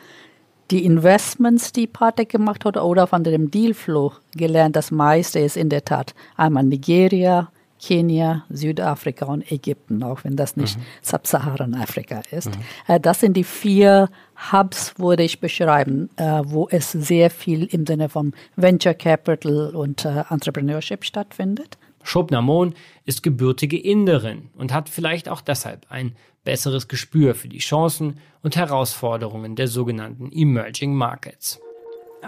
die 0.71 0.85
Investments, 0.85 1.71
die 1.71 1.87
Partec 1.87 2.29
gemacht 2.29 2.65
hat, 2.65 2.77
oder 2.77 3.07
von 3.07 3.23
dem 3.23 3.49
Dealflow 3.49 4.13
gelernt. 4.35 4.75
Das 4.75 4.91
meiste 4.91 5.39
ist 5.39 5.57
in 5.57 5.69
der 5.69 5.83
Tat 5.83 6.13
einmal 6.37 6.63
Nigeria, 6.63 7.49
Kenia, 7.81 8.43
Südafrika 8.49 9.25
und 9.25 9.49
Ägypten, 9.51 10.03
auch 10.03 10.23
wenn 10.23 10.35
das 10.35 10.57
nicht 10.57 10.77
mhm. 10.77 10.83
Sub-Saharan-Afrika 11.01 12.21
ist. 12.29 12.47
Mhm. 12.47 12.61
Äh, 12.87 12.99
das 12.99 13.21
sind 13.21 13.35
die 13.37 13.45
vier 13.45 14.09
Hubs, 14.51 14.93
würde 14.97 15.23
ich 15.23 15.39
beschreiben, 15.39 16.09
äh, 16.17 16.41
wo 16.43 16.67
es 16.69 16.91
sehr 16.91 17.29
viel 17.29 17.65
im 17.65 17.85
Sinne 17.85 18.09
von 18.09 18.33
Venture 18.55 18.93
Capital 18.93 19.75
und 19.75 20.05
äh, 20.05 20.23
Entrepreneurship 20.29 21.05
stattfindet. 21.05 21.77
Shobna 22.03 22.41
Moon 22.41 22.73
ist 23.05 23.23
gebürtige 23.23 23.77
Inderin 23.77 24.49
und 24.57 24.73
hat 24.73 24.89
vielleicht 24.89 25.29
auch 25.29 25.41
deshalb 25.41 25.85
ein 25.89 26.15
besseres 26.43 26.87
Gespür 26.87 27.35
für 27.35 27.47
die 27.47 27.59
Chancen 27.59 28.19
und 28.41 28.55
Herausforderungen 28.55 29.55
der 29.55 29.67
sogenannten 29.67 30.31
Emerging 30.31 30.95
Markets. 30.95 31.59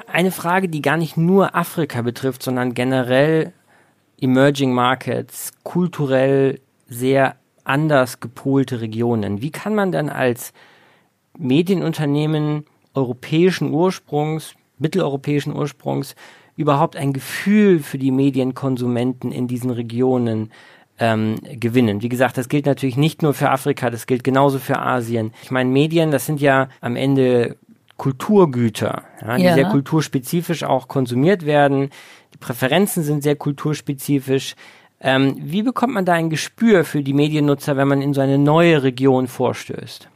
Eine 0.07 0.31
Frage, 0.31 0.69
die 0.69 0.81
gar 0.81 0.97
nicht 0.97 1.17
nur 1.17 1.55
Afrika 1.55 2.01
betrifft, 2.01 2.43
sondern 2.43 2.73
generell 2.73 3.53
Emerging 4.19 4.73
Markets, 4.73 5.51
kulturell 5.63 6.59
sehr 6.87 7.35
anders 7.63 8.19
gepolte 8.19 8.81
Regionen. 8.81 9.41
Wie 9.41 9.51
kann 9.51 9.75
man 9.75 9.91
dann 9.91 10.09
als 10.09 10.53
Medienunternehmen 11.37 12.65
europäischen 12.93 13.73
Ursprungs, 13.73 14.55
mitteleuropäischen 14.77 15.55
Ursprungs 15.55 16.15
überhaupt 16.61 16.95
ein 16.95 17.13
Gefühl 17.13 17.79
für 17.79 17.97
die 17.97 18.11
Medienkonsumenten 18.11 19.31
in 19.31 19.47
diesen 19.47 19.71
Regionen 19.71 20.51
ähm, 20.99 21.35
gewinnen. 21.59 22.01
Wie 22.01 22.09
gesagt, 22.09 22.37
das 22.37 22.47
gilt 22.47 22.65
natürlich 22.65 22.95
nicht 22.95 23.23
nur 23.23 23.33
für 23.33 23.49
Afrika, 23.49 23.89
das 23.89 24.05
gilt 24.05 24.23
genauso 24.23 24.59
für 24.59 24.79
Asien. 24.79 25.33
Ich 25.43 25.51
meine, 25.51 25.69
Medien, 25.69 26.11
das 26.11 26.25
sind 26.25 26.39
ja 26.39 26.69
am 26.79 26.95
Ende 26.95 27.57
Kulturgüter, 27.97 29.03
ja, 29.21 29.37
die 29.37 29.43
ja. 29.43 29.53
sehr 29.55 29.65
kulturspezifisch 29.65 30.63
auch 30.63 30.87
konsumiert 30.87 31.45
werden. 31.45 31.89
Die 32.33 32.37
Präferenzen 32.37 33.03
sind 33.03 33.23
sehr 33.23 33.35
kulturspezifisch. 33.35 34.55
Ähm, 34.99 35.35
wie 35.39 35.63
bekommt 35.63 35.93
man 35.95 36.05
da 36.05 36.13
ein 36.13 36.29
Gespür 36.29 36.83
für 36.83 37.01
die 37.01 37.13
Mediennutzer, 37.13 37.77
wenn 37.77 37.87
man 37.87 38.01
in 38.01 38.13
so 38.13 38.21
eine 38.21 38.37
neue 38.37 38.83
Region 38.83 39.27
vorstößt? 39.27 40.10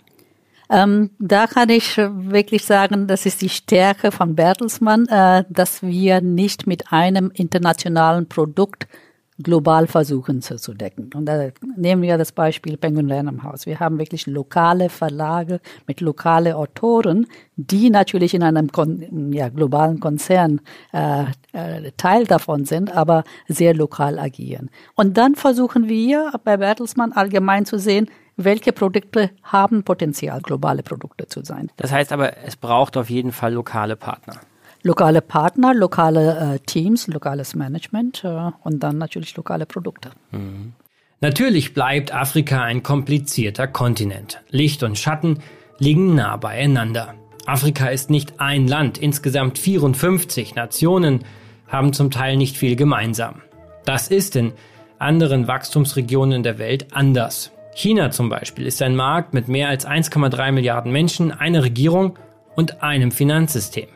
Ähm, 0.69 1.12
da 1.19 1.48
kann 1.48 1.69
ich 1.69 1.98
wirklich 1.98 2.65
sagen, 2.65 3.07
das 3.07 3.25
ist 3.25 3.41
die 3.41 3.50
Stärke 3.50 4.12
von 4.12 4.36
Bertelsmann, 4.36 5.07
äh, 5.07 5.43
dass 5.50 5.84
wir 5.84 6.22
nicht 6.22 6.67
mit 6.67 6.91
einem 6.91 7.31
internationalen 7.34 8.27
Produkt 8.27 8.88
global 9.41 9.88
versuchen 9.88 10.41
zu, 10.41 10.55
zu 10.55 10.74
decken. 10.74 11.10
Und 11.13 11.25
da 11.25 11.50
nehmen 11.75 12.01
wir 12.01 12.17
das 12.17 12.31
Beispiel 12.31 12.77
Penguin 12.77 13.12
Random 13.12 13.43
House. 13.43 13.65
Wir 13.65 13.79
haben 13.79 14.00
wirklich 14.00 14.27
lokale 14.27 14.89
Verlage 14.89 15.60
mit 15.88 16.00
lokale 16.00 16.55
Autoren, 16.55 17.27
die 17.57 17.89
natürlich 17.89 18.34
in 18.34 18.43
einem 18.43 18.72
Kon 18.72 19.34
ja, 19.34 19.50
globalen 19.50 20.00
Konzern 20.00 20.62
äh, 20.93 21.25
äh, 21.51 21.91
Teil 21.98 22.25
davon 22.25 22.63
sind, 22.63 22.95
aber 22.95 23.24
sehr 23.48 23.74
lokal 23.74 24.19
agieren. 24.19 24.69
Und 24.95 25.17
dann 25.17 25.36
versuchen 25.36 25.89
wir 25.89 26.31
bei 26.45 26.57
Bertelsmann 26.57 27.12
allgemein 27.12 27.65
zu 27.65 27.77
sehen, 27.77 28.10
welche 28.37 28.71
Produkte 28.71 29.31
haben 29.43 29.83
Potenzial, 29.83 30.41
globale 30.41 30.83
Produkte 30.83 31.27
zu 31.27 31.43
sein. 31.43 31.69
Das 31.77 31.91
heißt 31.91 32.11
aber, 32.11 32.37
es 32.45 32.55
braucht 32.55 32.97
auf 32.97 33.09
jeden 33.09 33.31
Fall 33.31 33.53
lokale 33.53 33.95
Partner. 33.95 34.35
Lokale 34.83 35.21
Partner, 35.21 35.73
lokale 35.73 36.55
äh, 36.55 36.59
Teams, 36.59 37.07
lokales 37.07 37.55
Management 37.55 38.23
äh, 38.23 38.51
und 38.63 38.81
dann 38.81 38.97
natürlich 38.97 39.35
lokale 39.35 39.65
Produkte. 39.65 40.11
Mhm. 40.31 40.73
Natürlich 41.21 41.73
bleibt 41.73 42.13
Afrika 42.13 42.61
ein 42.61 42.83
komplizierter 42.83 43.67
Kontinent. 43.67 44.41
Licht 44.51 44.83
und 44.83 44.97
Schatten 44.97 45.39
liegen 45.79 46.13
nah 46.13 46.35
beieinander. 46.37 47.15
Afrika 47.47 47.87
ist 47.87 48.09
nicht 48.09 48.39
ein 48.39 48.67
Land, 48.67 48.97
insgesamt 48.97 49.57
54 49.57 50.55
Nationen 50.55 51.23
haben 51.67 51.93
zum 51.93 52.11
Teil 52.11 52.37
nicht 52.37 52.57
viel 52.57 52.75
gemeinsam. 52.75 53.41
Das 53.85 54.07
ist 54.09 54.35
in 54.35 54.53
anderen 54.99 55.47
Wachstumsregionen 55.47 56.43
der 56.43 56.59
Welt 56.59 56.87
anders. 56.91 57.51
China 57.75 58.10
zum 58.10 58.29
Beispiel 58.29 58.65
ist 58.65 58.82
ein 58.82 58.96
Markt 58.96 59.34
mit 59.34 59.50
mehr 59.50 59.67
als 59.67 59.86
1,3 59.86 60.53
Milliarden 60.53 60.94
Menschen, 60.94 61.34
einer 61.34 61.62
Regierung 61.62 62.17
und 62.55 62.82
einem 62.82 63.12
Finanzsystem. 63.12 63.89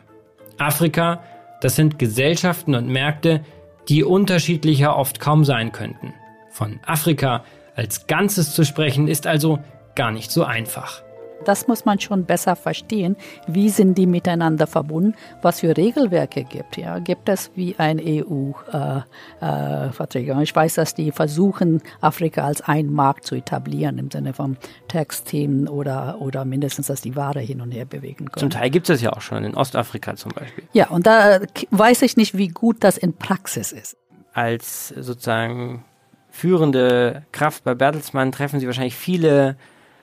Afrika, 0.58 1.22
das 1.62 1.76
sind 1.76 1.98
Gesellschaften 1.98 2.74
und 2.74 2.88
Märkte, 2.88 3.40
die 3.88 4.04
unterschiedlicher 4.04 4.96
oft 4.96 5.18
kaum 5.18 5.46
sein 5.46 5.72
könnten. 5.72 6.12
Von 6.50 6.78
Afrika 6.84 7.42
als 7.74 8.06
Ganzes 8.06 8.54
zu 8.54 8.64
sprechen, 8.64 9.08
ist 9.08 9.26
also 9.26 9.60
gar 9.94 10.10
nicht 10.10 10.30
so 10.30 10.44
einfach. 10.44 11.02
Das 11.44 11.68
muss 11.68 11.84
man 11.84 12.00
schon 12.00 12.24
besser 12.24 12.56
verstehen. 12.56 13.16
Wie 13.46 13.70
sind 13.70 13.96
die 13.96 14.06
miteinander 14.06 14.66
verbunden? 14.66 15.14
Was 15.42 15.60
für 15.60 15.76
Regelwerke 15.76 16.44
gibt? 16.44 16.76
Ja, 16.76 16.98
gibt 16.98 17.28
es 17.28 17.50
wie 17.54 17.74
ein 17.78 18.00
EU-Verträge? 18.00 20.32
Äh, 20.32 20.38
äh, 20.38 20.42
ich 20.42 20.54
weiß, 20.54 20.74
dass 20.74 20.94
die 20.94 21.12
versuchen, 21.12 21.80
Afrika 22.00 22.44
als 22.44 22.60
einen 22.62 22.92
Markt 22.92 23.24
zu 23.24 23.34
etablieren 23.34 23.98
im 23.98 24.10
Sinne 24.10 24.34
von 24.34 24.56
Textthemen 24.88 25.68
oder, 25.68 26.20
oder 26.20 26.44
mindestens, 26.44 26.88
dass 26.88 27.00
die 27.00 27.16
Ware 27.16 27.40
hin 27.40 27.60
und 27.60 27.70
her 27.70 27.86
bewegen 27.86 28.30
können. 28.30 28.40
Zum 28.40 28.50
Teil 28.50 28.70
gibt 28.70 28.88
es 28.88 28.96
das 28.96 29.02
ja 29.02 29.12
auch 29.12 29.20
schon 29.20 29.44
in 29.44 29.54
Ostafrika 29.54 30.16
zum 30.16 30.32
Beispiel. 30.32 30.64
Ja, 30.72 30.88
und 30.88 31.06
da 31.06 31.40
weiß 31.70 32.02
ich 32.02 32.16
nicht, 32.16 32.36
wie 32.36 32.48
gut 32.48 32.78
das 32.80 32.98
in 32.98 33.14
Praxis 33.14 33.72
ist. 33.72 33.96
Als 34.32 34.88
sozusagen 34.88 35.84
führende 36.30 37.24
Kraft 37.32 37.64
bei 37.64 37.74
Bertelsmann 37.74 38.32
treffen 38.32 38.60
Sie 38.60 38.66
wahrscheinlich 38.66 38.94
viele 38.94 39.56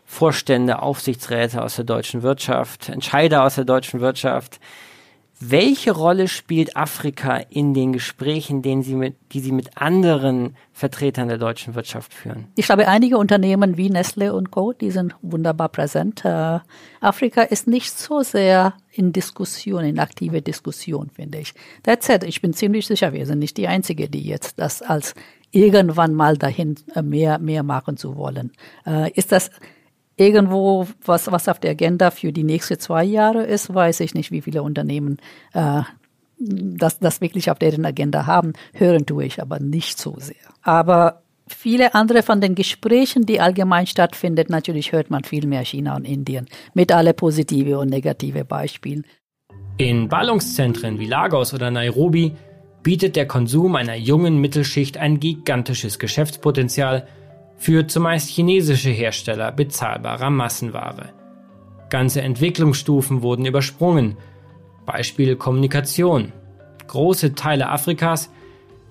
Vorstände, 0.10 0.82
Aufsichtsräte 0.82 1.62
aus 1.62 1.76
der 1.76 1.84
deutschen 1.84 2.24
Wirtschaft, 2.24 2.88
Entscheider 2.88 3.44
aus 3.44 3.56
der 3.56 3.66
deutschen 3.66 4.00
Wirtschaft. 4.00 4.60
Welche 5.40 5.92
Rolle 5.92 6.30
spielt 6.30 6.76
Afrika 6.76 7.36
in 7.50 7.76
den 7.76 7.94
Gesprächen, 7.94 8.64
denen 8.64 8.82
Sie 8.82 8.96
mit, 8.96 9.18
die 9.34 9.42
Sie 9.42 9.52
mit 9.52 9.78
anderen 9.78 10.56
Vertretern 10.72 11.28
der 11.28 11.38
deutschen 11.38 11.76
Wirtschaft 11.76 12.14
führen? 12.14 12.48
Ich 12.56 12.66
glaube, 12.66 12.88
einige 12.88 13.20
Unternehmen 13.20 13.78
wie 13.78 13.90
Nestle 13.90 14.34
und 14.34 14.50
Co., 14.50 14.74
die 14.74 14.90
sind 14.90 15.14
wunderbar 15.22 15.70
präsent. 15.70 16.26
Äh, 16.26 16.60
Afrika 17.02 17.44
ist 17.44 17.68
nicht 17.68 17.92
so 17.92 18.24
sehr 18.24 18.74
in 18.92 19.12
Diskussion, 19.12 19.84
in 19.84 20.00
aktive 20.00 20.42
Diskussion, 20.42 21.12
finde 21.14 21.40
ich. 21.40 21.54
That's 21.84 22.10
it. 22.10 22.24
Ich 22.24 22.42
bin 22.42 22.54
ziemlich 22.54 22.88
sicher, 22.88 23.14
wir 23.14 23.26
sind 23.28 23.40
nicht 23.40 23.58
die 23.58 23.68
Einzige, 23.68 24.10
die 24.10 24.24
jetzt 24.24 24.58
das 24.58 24.82
als 24.82 25.14
irgendwann 25.52 26.16
mal 26.16 26.38
dahin 26.38 26.76
äh, 26.96 27.04
mehr, 27.04 27.38
mehr 27.38 27.62
machen 27.62 27.98
zu 27.98 28.16
wollen. 28.16 28.54
Äh, 28.88 29.12
ist 29.12 29.32
das 29.32 29.52
irgendwo 30.18 30.88
was, 31.06 31.32
was 31.32 31.48
auf 31.48 31.60
der 31.60 31.72
Agenda 31.72 32.12
für 32.12 32.34
die 32.34 32.44
nächsten 32.44 32.80
zwei 32.80 33.04
Jahre 33.04 33.44
ist, 33.44 33.74
weiß 33.74 34.02
ich 34.02 34.14
nicht, 34.14 34.32
wie 34.32 34.42
viele 34.42 34.64
Unternehmen 34.64 35.18
äh, 35.54 35.84
das, 36.40 37.00
das 37.00 37.22
wirklich 37.22 37.50
auf 37.50 37.60
deren 37.60 37.86
Agenda 37.86 38.26
haben. 38.26 38.54
Hören 38.74 39.06
tue 39.06 39.26
ich 39.26 39.42
aber 39.42 39.60
nicht 39.60 39.98
so 39.98 40.16
sehr. 40.18 40.36
Aber 40.62 41.22
viele 41.48 41.96
andere 41.96 42.24
von 42.24 42.42
den 42.42 42.56
Gesprächen, 42.56 43.26
die 43.26 43.40
allgemein 43.40 43.88
stattfinden, 43.88 44.46
natürlich 44.50 44.92
hört 44.92 45.10
man 45.10 45.24
viel 45.24 45.48
mehr 45.48 45.64
China 45.64 45.96
und 45.96 46.06
Indien 46.06 46.48
mit 46.74 46.92
alle 46.92 47.14
positive 47.14 47.80
und 47.80 47.90
negative 47.90 48.44
Beispielen. 48.44 49.06
In 49.78 50.10
Ballungszentren 50.10 51.00
wie 51.00 51.06
Lagos 51.06 51.54
oder 51.54 51.70
Nairobi 51.70 52.34
bietet 52.82 53.16
der 53.16 53.28
Konsum 53.28 53.76
einer 53.76 53.96
jungen 53.96 54.38
Mittelschicht 54.40 54.98
ein 54.98 55.20
gigantisches 55.20 56.00
Geschäftspotenzial 56.00 57.08
für 57.58 57.88
zumeist 57.88 58.30
chinesische 58.30 58.90
Hersteller 58.90 59.52
bezahlbarer 59.52 60.30
Massenware. 60.30 61.10
Ganze 61.90 62.22
Entwicklungsstufen 62.22 63.22
wurden 63.22 63.46
übersprungen. 63.46 64.18
Beispiel 64.86 65.36
Kommunikation. 65.36 66.32
Große 66.88 67.36
Teile 67.36 67.70
Afrikas 67.70 68.30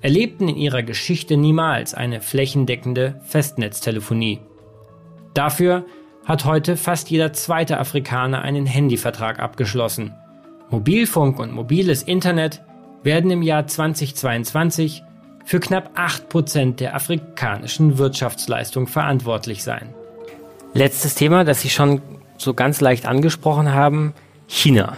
erlebten 0.01 0.49
in 0.49 0.57
ihrer 0.57 0.83
Geschichte 0.83 1.37
niemals 1.37 1.95
eine 1.95 2.21
flächendeckende 2.21 3.21
Festnetztelefonie. 3.25 4.41
Dafür 5.35 5.85
hat 6.25 6.45
heute 6.45 6.77
fast 6.77 7.11
jeder 7.11 7.33
zweite 7.33 7.79
Afrikaner 7.79 8.43
einen 8.43 8.67
Handyvertrag 8.67 9.39
abgeschlossen. 9.39 10.13
Mobilfunk 10.71 11.39
und 11.39 11.53
mobiles 11.53 12.03
Internet 12.03 12.63
werden 13.03 13.31
im 13.31 13.43
Jahr 13.43 13.67
2022 13.67 15.03
für 15.47 15.61
knapp 15.61 15.97
8% 15.97 16.75
der 16.75 16.97
afrikanischen 16.97 17.99
Wirtschaftsleistung 17.99 18.89
verantwortlich 18.89 19.63
sein. 19.63 19.95
Letztes 20.75 21.15
Thema, 21.15 21.45
das 21.45 21.61
Sie 21.61 21.71
schon 21.71 22.03
so 22.37 22.53
ganz 22.53 22.81
leicht 22.81 23.07
angesprochen 23.07 23.73
haben, 23.73 24.13
China. 24.49 24.97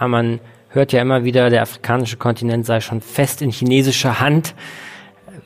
Man 0.00 0.38
hört 0.70 0.92
ja 0.92 1.02
immer 1.02 1.24
wieder, 1.24 1.50
der 1.50 1.62
afrikanische 1.62 2.16
Kontinent 2.16 2.64
sei 2.64 2.80
schon 2.80 3.00
fest 3.00 3.42
in 3.42 3.50
chinesischer 3.50 4.20
Hand. 4.20 4.54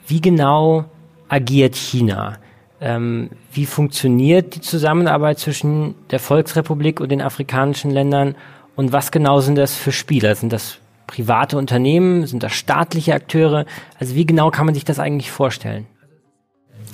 Wie 0.07 0.21
genau 0.21 0.85
agiert 1.29 1.75
China? 1.75 2.37
Ähm, 2.79 3.31
wie 3.53 3.65
funktioniert 3.65 4.55
die 4.55 4.61
Zusammenarbeit 4.61 5.39
zwischen 5.39 5.95
der 6.11 6.19
Volksrepublik 6.19 7.01
und 7.01 7.09
den 7.09 7.23
afrikanischen 7.23 7.91
Ländern? 7.91 8.35
Und 8.77 8.93
was 8.93 9.11
genau 9.11 9.41
sind 9.41 9.57
das 9.57 9.75
für 9.75 9.93
Spieler? 9.93 10.35
Sind 10.35 10.53
das 10.53 10.79
private 11.07 11.57
Unternehmen? 11.57 12.27
Sind 12.27 12.43
das 12.43 12.53
staatliche 12.53 13.15
Akteure? 13.15 13.67
Also 13.99 14.15
wie 14.15 14.27
genau 14.27 14.51
kann 14.51 14.67
man 14.67 14.75
sich 14.75 14.85
das 14.85 14.99
eigentlich 14.99 15.31
vorstellen? 15.31 15.87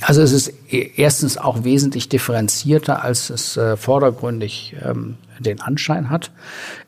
Also 0.01 0.23
es 0.23 0.33
ist 0.33 0.53
e-, 0.71 0.91
erstens 0.97 1.39
auch 1.39 1.65
wesentlich 1.65 2.09
differenzierter, 2.09 3.03
als 3.03 3.31
es 3.31 3.57
äh, 3.57 3.77
vordergründig 3.77 4.77
ähm, 4.85 5.17
den 5.41 5.61
Anschein 5.61 6.11
hat. 6.11 6.31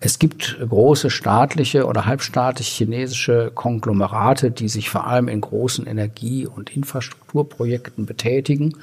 Es 0.01 0.19
gibt 0.19 0.59
große 0.61 1.11
staatliche 1.11 1.87
oder 1.87 2.07
halbstaatliche 2.07 2.85
chinesische 2.85 3.53
Konglomerate, 3.55 4.51
die 4.51 4.69
sich 4.69 4.91
vor 4.91 5.07
allem 5.07 5.29
in 5.29 5.41
großen 5.41 5.87
Energie- 5.87 6.47
und 6.47 6.75
Infrastrukturprojekten 6.75 8.07
betätigen 8.07 8.77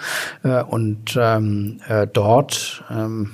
äh, 0.43 0.63
und 0.63 1.17
ähm, 1.19 1.79
äh, 1.87 2.07
dort 2.07 2.83
ähm, 2.89 3.31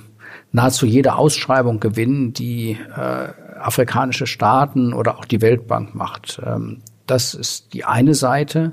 nahezu 0.51 0.85
jede 0.85 1.15
Ausschreibung 1.15 1.79
gewinnen, 1.79 2.33
die 2.33 2.77
äh, 2.95 3.29
afrikanische 3.63 4.27
Staaten 4.27 4.93
oder 4.93 5.17
auch 5.17 5.25
die 5.25 5.41
Weltbank 5.41 5.95
macht. 5.95 6.41
Ähm, 6.45 6.81
Das 7.05 7.33
ist 7.33 7.73
die 7.73 7.83
eine 7.83 8.13
Seite. 8.15 8.71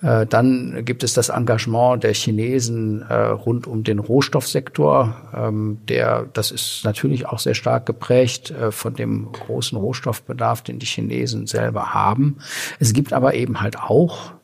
Äh, 0.00 0.24
dann 0.26 0.84
gibt 0.84 1.02
es 1.02 1.14
das 1.14 1.30
Engagement 1.30 2.04
der 2.04 2.14
Chinesen 2.14 3.02
äh, 3.02 3.14
rund 3.14 3.66
um 3.66 3.82
den 3.82 3.98
Rohstoffsektor. 3.98 5.16
Ähm, 5.34 5.78
der, 5.88 6.26
das 6.32 6.52
ist 6.52 6.82
natürlich 6.84 7.26
auch 7.26 7.40
sehr 7.40 7.54
stark 7.56 7.84
geprägt 7.84 8.52
äh, 8.52 8.70
von 8.70 8.94
dem 8.94 9.32
großen 9.32 9.76
Rohstoffbedarf, 9.76 10.62
den 10.62 10.78
die 10.78 10.86
Chinesen 10.86 11.48
selber 11.48 11.92
haben. 11.92 12.36
Es 12.78 12.92
gibt 12.92 13.12
aber 13.12 13.34
eben 13.34 13.60
halt 13.60 13.76
auch 13.80 14.35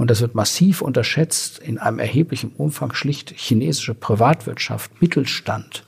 und 0.00 0.10
das 0.10 0.22
wird 0.22 0.34
massiv 0.34 0.80
unterschätzt 0.80 1.58
in 1.58 1.76
einem 1.76 1.98
erheblichen 1.98 2.52
Umfang 2.56 2.94
schlicht 2.94 3.34
chinesische 3.36 3.92
Privatwirtschaft, 3.92 5.02
Mittelstand, 5.02 5.84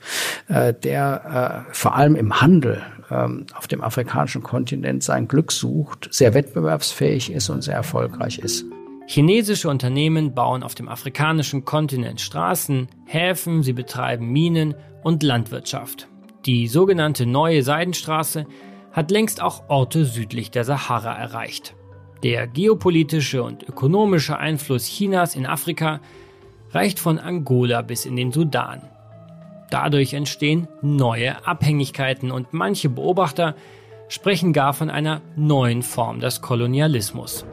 der 0.47 1.65
vor 1.71 1.95
allem 1.95 2.15
im 2.15 2.39
Handel 2.39 2.83
ähm, 3.09 3.47
auf 3.55 3.67
dem 3.67 3.81
afrikanischen 3.81 4.43
Kontinent 4.43 5.01
sein 5.01 5.27
Glück 5.27 5.51
sucht, 5.51 6.09
sehr 6.11 6.35
wettbewerbsfähig 6.35 7.31
ist 7.31 7.49
und 7.49 7.63
sehr 7.63 7.73
erfolgreich 7.73 8.37
ist. 8.37 8.65
Chinesische 9.07 9.67
Unternehmen 9.67 10.35
bauen 10.35 10.61
auf 10.61 10.75
dem 10.75 10.89
afrikanischen 10.89 11.65
Kontinent 11.65 12.21
Straßen, 12.21 12.89
Häfen, 13.05 13.63
sie 13.63 13.73
betreiben 13.73 14.31
Minen 14.31 14.75
und 15.01 15.23
Landwirtschaft. 15.23 16.07
Die 16.45 16.67
sogenannte 16.67 17.25
Neue 17.25 17.63
Seidenstraße 17.63 18.45
hat 18.91 19.09
längst 19.09 19.41
auch 19.41 19.69
Orte 19.69 20.05
südlich 20.05 20.51
der 20.51 20.65
Sahara 20.65 21.17
erreicht. 21.17 21.75
Der 22.23 22.47
geopolitische 22.47 23.43
und 23.43 23.63
ökonomische 23.63 24.37
Einfluss 24.37 24.85
Chinas 24.85 25.35
in 25.35 25.45
Afrika 25.45 25.99
reicht 26.71 26.97
von 26.97 27.19
Angola 27.19 27.81
bis 27.81 28.05
in 28.05 28.15
den 28.15 28.31
Sudan. 28.31 28.81
Dadurch 29.69 30.13
entstehen 30.13 30.69
neue 30.81 31.45
Abhängigkeiten 31.45 32.31
und 32.31 32.53
manche 32.53 32.87
Beobachter 32.87 33.55
sprechen 34.07 34.53
gar 34.53 34.73
von 34.73 34.89
einer 34.89 35.21
neuen 35.35 35.83
Form 35.83 36.21
des 36.21 36.41
Kolonialismus. 36.41 37.45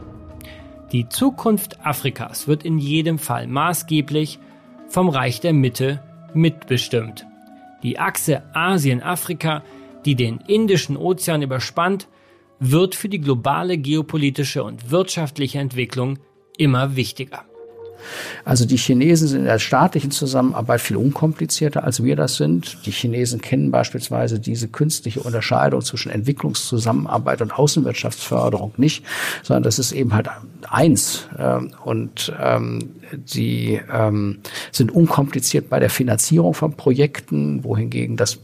Die 0.93 1.09
Zukunft 1.09 1.85
Afrikas 1.85 2.47
wird 2.47 2.65
in 2.65 2.79
jedem 2.79 3.19
Fall 3.19 3.49
maßgeblich 3.49 4.39
vom 4.89 5.09
Reich 5.09 5.41
der 5.41 5.53
Mitte 5.53 6.01
mitbestimmt. 6.33 7.27
Die 7.83 7.99
Achse 7.99 8.43
Asien-Afrika, 8.53 9.63
die 10.05 10.15
den 10.15 10.39
Indischen 10.47 10.97
Ozean 10.97 11.43
überspannt, 11.43 12.07
wird 12.61 12.95
für 12.95 13.09
die 13.09 13.21
globale 13.21 13.79
geopolitische 13.79 14.63
und 14.63 14.91
wirtschaftliche 14.91 15.59
Entwicklung 15.59 16.19
immer 16.57 16.95
wichtiger. 16.95 17.45
Also 18.45 18.65
die 18.65 18.77
Chinesen 18.77 19.29
sind 19.29 19.41
in 19.41 19.47
der 19.47 19.59
staatlichen 19.59 20.11
Zusammenarbeit 20.11 20.81
viel 20.81 20.97
unkomplizierter, 20.97 21.85
als 21.85 22.03
wir 22.03 22.17
das 22.17 22.37
sind. 22.37 22.79
Die 22.87 22.91
Chinesen 22.91 23.41
kennen 23.41 23.71
beispielsweise 23.71 24.41
diese 24.41 24.69
künstliche 24.69 25.21
Unterscheidung 25.21 25.83
zwischen 25.83 26.11
Entwicklungszusammenarbeit 26.11 27.43
und 27.43 27.59
Außenwirtschaftsförderung 27.59 28.73
nicht, 28.77 29.05
sondern 29.43 29.63
das 29.63 29.79
ist 29.79 29.93
eben 29.93 30.15
halt 30.15 30.29
eins. 30.69 31.29
Ähm, 31.39 31.73
und 31.85 32.33
ähm, 32.41 32.91
sie 33.25 33.81
ähm, 33.93 34.39
sind 34.73 34.93
unkompliziert 34.93 35.69
bei 35.69 35.81
der 35.81 35.91
Finanzierung 35.91 36.55
von 36.55 36.75
Projekten, 36.75 37.65
wohingegen 37.65 38.17
das 38.17 38.39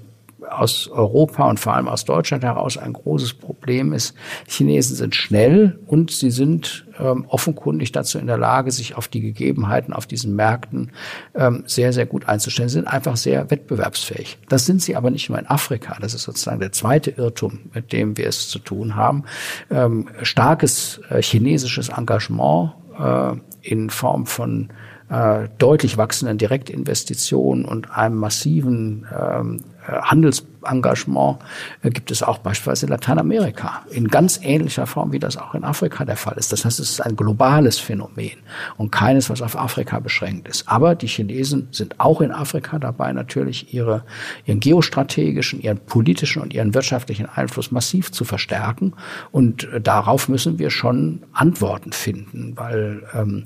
aus 0.51 0.89
Europa 0.89 1.49
und 1.49 1.61
vor 1.61 1.75
allem 1.75 1.89
aus 1.89 2.05
Deutschland 2.05 2.45
heraus 2.45 2.79
ein 2.79 2.93
großes 2.93 3.35
Problem 3.35 3.93
ist. 3.93 4.15
Chinesen 4.47 4.97
sind 4.97 5.15
schnell 5.15 5.79
und 5.87 6.11
sie 6.11 6.31
sind 6.31 6.87
ähm, 6.99 7.27
offenkundig 7.29 7.93
dazu 7.93 8.19
in 8.19 8.27
der 8.27 8.39
Lage, 8.39 8.71
sich 8.71 8.97
auf 8.97 9.09
die 9.09 9.21
Gegebenheiten 9.21 9.93
auf 9.93 10.07
diesen 10.07 10.35
Märkten 10.35 10.93
ähm, 11.35 11.65
sehr, 11.67 11.93
sehr 11.93 12.07
gut 12.07 12.29
einzustellen. 12.29 12.69
Sie 12.69 12.75
sind 12.75 12.89
einfach 12.89 13.17
sehr 13.17 13.51
wettbewerbsfähig. 13.51 14.39
Das 14.49 14.67
sind 14.67 14.83
sie 14.83 14.97
aber 14.97 15.11
nicht 15.11 15.29
nur 15.29 15.39
in 15.39 15.47
Afrika. 15.47 15.97
Das 16.01 16.15
ist 16.15 16.23
sozusagen 16.23 16.61
der 16.61 16.73
zweite 16.73 17.11
Irrtum, 17.11 17.71
mit 17.75 17.93
dem 17.93 18.17
wir 18.17 18.27
es 18.27 18.49
zu 18.49 18.59
tun 18.59 18.97
haben. 18.97 19.25
Ähm, 19.71 20.09
starkes 20.23 21.01
äh, 21.11 21.23
chinesisches 21.23 21.89
Engagement 21.89 22.73
äh, 22.99 23.33
in 23.63 23.91
Form 23.91 24.27
von 24.27 24.71
äh, 25.09 25.49
deutlich 25.59 25.97
wachsenden 25.99 26.39
Direktinvestitionen 26.39 27.65
und 27.65 27.91
einem 27.91 28.17
massiven 28.17 29.07
ähm, 29.17 29.65
äh, 29.76 29.76
Handelsengagement 29.87 31.39
äh, 31.83 31.91
gibt 31.91 32.11
es 32.11 32.23
auch 32.23 32.39
beispielsweise 32.39 32.87
in 32.87 32.91
Lateinamerika 32.91 33.83
in 33.91 34.09
ganz 34.09 34.41
ähnlicher 34.43 34.87
Form, 34.87 35.13
wie 35.13 35.19
das 35.19 35.37
auch 35.37 35.55
in 35.55 35.65
Afrika 35.65 36.05
der 36.05 36.17
Fall 36.17 36.35
ist. 36.37 36.53
Das 36.53 36.65
heißt, 36.65 36.81
es 36.81 36.91
ist 36.91 37.01
ein 37.01 37.17
globales 37.17 37.79
Phänomen 37.79 38.37
und 38.77 38.91
keines, 38.91 39.31
was 39.31 39.43
auf 39.43 39.57
Afrika 39.57 40.01
beschränkt 40.01 40.49
ist. 40.49 40.69
Aber 40.69 40.95
die 40.95 41.07
Chinesen 41.07 41.69
sind 41.71 42.01
auch 42.01 42.21
in 42.21 42.33
Afrika 42.33 42.79
dabei, 42.79 43.13
natürlich 43.13 43.73
ihre, 43.73 44.05
ihren 44.45 44.61
geostrategischen, 44.61 45.61
ihren 45.61 45.79
politischen 45.79 46.43
und 46.43 46.53
ihren 46.53 46.75
wirtschaftlichen 46.75 47.27
Einfluss 47.27 47.71
massiv 47.71 48.11
zu 48.11 48.25
verstärken. 48.25 48.95
Und 49.31 49.65
äh, 49.73 49.81
darauf 49.81 50.29
müssen 50.29 50.59
wir 50.59 50.71
schon 50.71 51.23
Antworten 51.33 51.93
finden, 51.93 52.55
weil 52.57 53.03
ähm, 53.15 53.45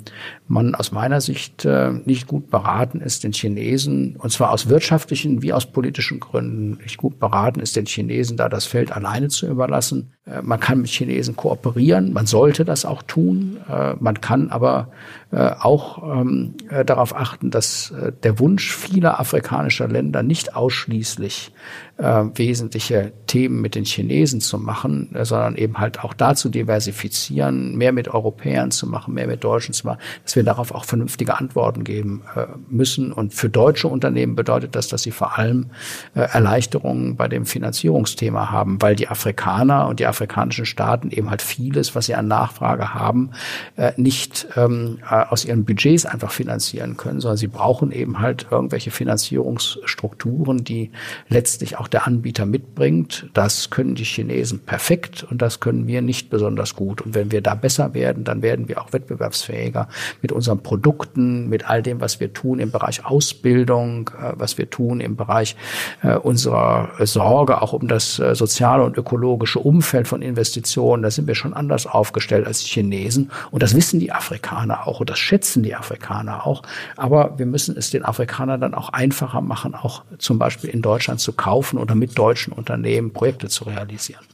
man 0.48 0.74
aus 0.74 0.92
meiner 0.92 1.20
Sicht 1.20 1.64
äh, 1.64 1.92
nicht 2.05 2.26
gut 2.26 2.50
beraten 2.50 3.00
ist, 3.00 3.24
den 3.24 3.33
Chinesen, 3.33 4.16
und 4.16 4.31
zwar 4.33 4.50
aus 4.50 4.68
wirtschaftlichen 4.68 5.42
wie 5.42 5.53
aus 5.53 5.66
politischen 5.66 6.18
Gründen, 6.18 6.30
Gründen 6.31 6.83
nicht 6.83 6.97
gut 6.97 7.19
beraten 7.19 7.61
ist, 7.61 7.77
den 7.77 7.87
Chinesen 7.87 8.37
da 8.37 8.49
das 8.49 8.64
Feld 8.64 8.93
alleine 8.93 9.29
zu 9.29 9.47
überlassen. 9.47 10.14
Äh, 10.31 10.43
man 10.43 10.61
kann 10.61 10.81
mit 10.81 10.90
Chinesen 10.90 11.37
kooperieren, 11.37 12.12
man 12.12 12.27
sollte 12.27 12.64
das 12.64 12.85
auch 12.85 13.03
tun. 13.03 13.59
Äh, 13.69 13.95
man 13.99 14.21
kann 14.21 14.51
aber 14.51 14.88
äh, 15.33 15.51
auch 15.61 16.21
ähm, 16.21 16.55
darauf 16.87 17.14
achten, 17.14 17.51
dass 17.51 17.93
der 18.23 18.38
Wunsch 18.38 18.75
vieler 18.75 19.21
afrikanischer 19.21 19.88
Länder 19.88 20.23
nicht 20.23 20.55
ausschließlich 20.57 21.53
wesentliche 21.99 23.12
Themen 23.27 23.61
mit 23.61 23.75
den 23.75 23.85
Chinesen 23.85 24.40
zu 24.40 24.59
machen, 24.59 25.14
sondern 25.21 25.57
eben 25.57 25.77
halt 25.77 26.03
auch 26.03 26.14
da 26.14 26.35
zu 26.35 26.49
diversifizieren, 26.49 27.77
mehr 27.77 27.93
mit 27.93 28.09
Europäern 28.09 28.71
zu 28.71 28.87
machen, 28.87 29.12
mehr 29.12 29.27
mit 29.27 29.45
Deutschen 29.45 29.75
zu 29.75 29.87
machen, 29.87 29.99
dass 30.25 30.35
wir 30.35 30.43
darauf 30.43 30.75
auch 30.75 30.87
vernünftige 30.87 31.37
Antworten 31.37 31.85
geben 31.85 32.23
müssen. 32.71 33.12
Und 33.12 33.35
für 33.35 33.51
deutsche 33.51 33.87
Unternehmen 33.87 34.35
bedeutet 34.35 34.77
das, 34.77 34.88
dass 34.88 35.03
sie 35.03 35.11
vor 35.11 35.37
allem 35.38 35.66
Erleichterungen 36.14 37.16
bei 37.16 37.29
dem 37.29 37.45
Finanzierungsthema 37.45 38.51
haben, 38.51 38.81
weil 38.81 38.97
die 38.97 39.09
Afrikaner 39.09 39.87
und 39.87 40.01
die 40.01 40.07
afrikanischen 40.20 40.66
Staaten 40.66 41.11
eben 41.11 41.30
halt 41.30 41.40
vieles, 41.40 41.94
was 41.94 42.06
sie 42.06 42.14
an 42.14 42.28
Nachfrage 42.28 42.92
haben, 42.92 43.30
äh, 43.76 43.92
nicht 43.96 44.48
ähm, 44.54 44.98
äh, 45.11 45.14
aus 45.14 45.46
ihren 45.46 45.64
Budgets 45.64 46.04
einfach 46.04 46.30
finanzieren 46.30 46.98
können, 46.98 47.20
sondern 47.20 47.38
sie 47.38 47.46
brauchen 47.46 47.90
eben 47.90 48.18
halt 48.18 48.48
irgendwelche 48.50 48.90
Finanzierungsstrukturen, 48.90 50.62
die 50.62 50.90
letztlich 51.28 51.78
auch 51.78 51.88
der 51.88 52.06
Anbieter 52.06 52.44
mitbringt. 52.44 53.30
Das 53.33 53.70
können 53.70 53.94
die 53.94 54.04
Chinesen 54.04 54.61
perfekt 54.61 55.26
und 55.30 55.40
das 55.40 55.61
können 55.61 55.87
wir 55.87 56.02
nicht 56.02 56.28
besonders 56.28 56.76
gut. 56.76 57.00
Und 57.00 57.14
wenn 57.14 57.33
wir 57.33 57.40
da 57.40 57.54
besser 57.54 57.94
werden, 57.94 58.24
dann 58.24 58.42
werden 58.42 58.68
wir 58.68 58.83
auch 58.83 58.92
wettbewerbsfähiger 58.92 59.88
mit 60.20 60.33
unseren 60.33 60.62
Produkten, 60.62 61.48
mit 61.48 61.68
all 61.68 61.83
dem, 61.83 62.02
was 62.02 62.20
wir 62.20 62.35
tun 62.35 62.59
im 62.59 62.70
Bereich 62.70 63.06
Ausbildung, 63.06 64.11
äh, 64.18 64.33
was 64.35 64.59
wir 64.59 64.68
tun 64.68 65.00
im 65.00 65.16
Bereich 65.16 65.56
unserer 66.22 66.90
Sorge 67.00 67.62
auch 67.62 67.72
um 67.72 67.88
das 67.88 68.16
soziale 68.16 68.85
und 68.85 68.96
ökologische 68.96 69.59
Umfeld 69.59 70.09
von 70.11 70.23
Investitionen, 70.23 71.03
da 71.03 71.11
sind 71.11 71.27
wir 71.27 71.35
schon 71.35 71.55
anders 71.55 71.87
aufgestellt 71.87 72.46
als 72.46 72.61
die 72.61 72.68
Chinesen. 72.68 73.31
Und 73.51 73.62
das 73.62 73.75
wissen 73.75 73.99
die 73.99 74.12
Afrikaner 74.12 74.87
auch 74.87 75.01
und 75.01 75.09
das 75.09 75.18
schätzen 75.18 75.62
die 75.62 75.75
Afrikaner 75.75 76.46
auch. 76.46 76.62
Aber 76.96 77.38
wir 77.38 77.46
müssen 77.46 77.77
es 77.77 77.90
den 77.90 78.05
Afrikanern 78.05 78.61
dann 78.61 78.75
auch 78.75 78.90
einfacher 78.90 79.40
machen, 79.40 79.75
auch 79.75 80.03
zum 80.18 80.38
Beispiel 80.38 80.68
in 80.70 80.83
Deutschland 80.83 81.20
zu 81.20 81.33
kaufen 81.33 81.79
oder 81.79 81.94
mit 81.94 82.18
deutschen 82.18 82.53
Unternehmen 82.53 83.12
Projekte 83.12 83.49
zu 83.49 83.64
realisieren. 83.64 84.25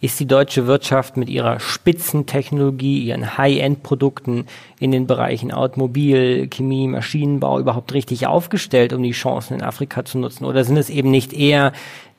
Ist 0.00 0.20
die 0.20 0.26
deutsche 0.26 0.66
Wirtschaft 0.66 1.16
mit 1.16 1.28
ihrer 1.28 1.60
Spitzentechnologie, 1.60 3.02
ihren 3.04 3.38
High-End-Produkten 3.38 4.46
in 4.78 4.92
den 4.92 5.06
Bereichen 5.06 5.52
Automobil, 5.52 6.48
Chemie, 6.48 6.88
Maschinenbau 6.88 7.58
überhaupt 7.58 7.92
richtig 7.94 8.26
aufgestellt, 8.26 8.92
um 8.92 9.02
die 9.02 9.12
Chancen 9.12 9.54
in 9.54 9.62
Afrika 9.62 10.04
zu 10.04 10.18
nutzen? 10.18 10.44
Oder 10.44 10.64
sind 10.64 10.76
es 10.76 10.90
eben 10.90 11.10
nicht 11.10 11.32
eher 11.32 11.72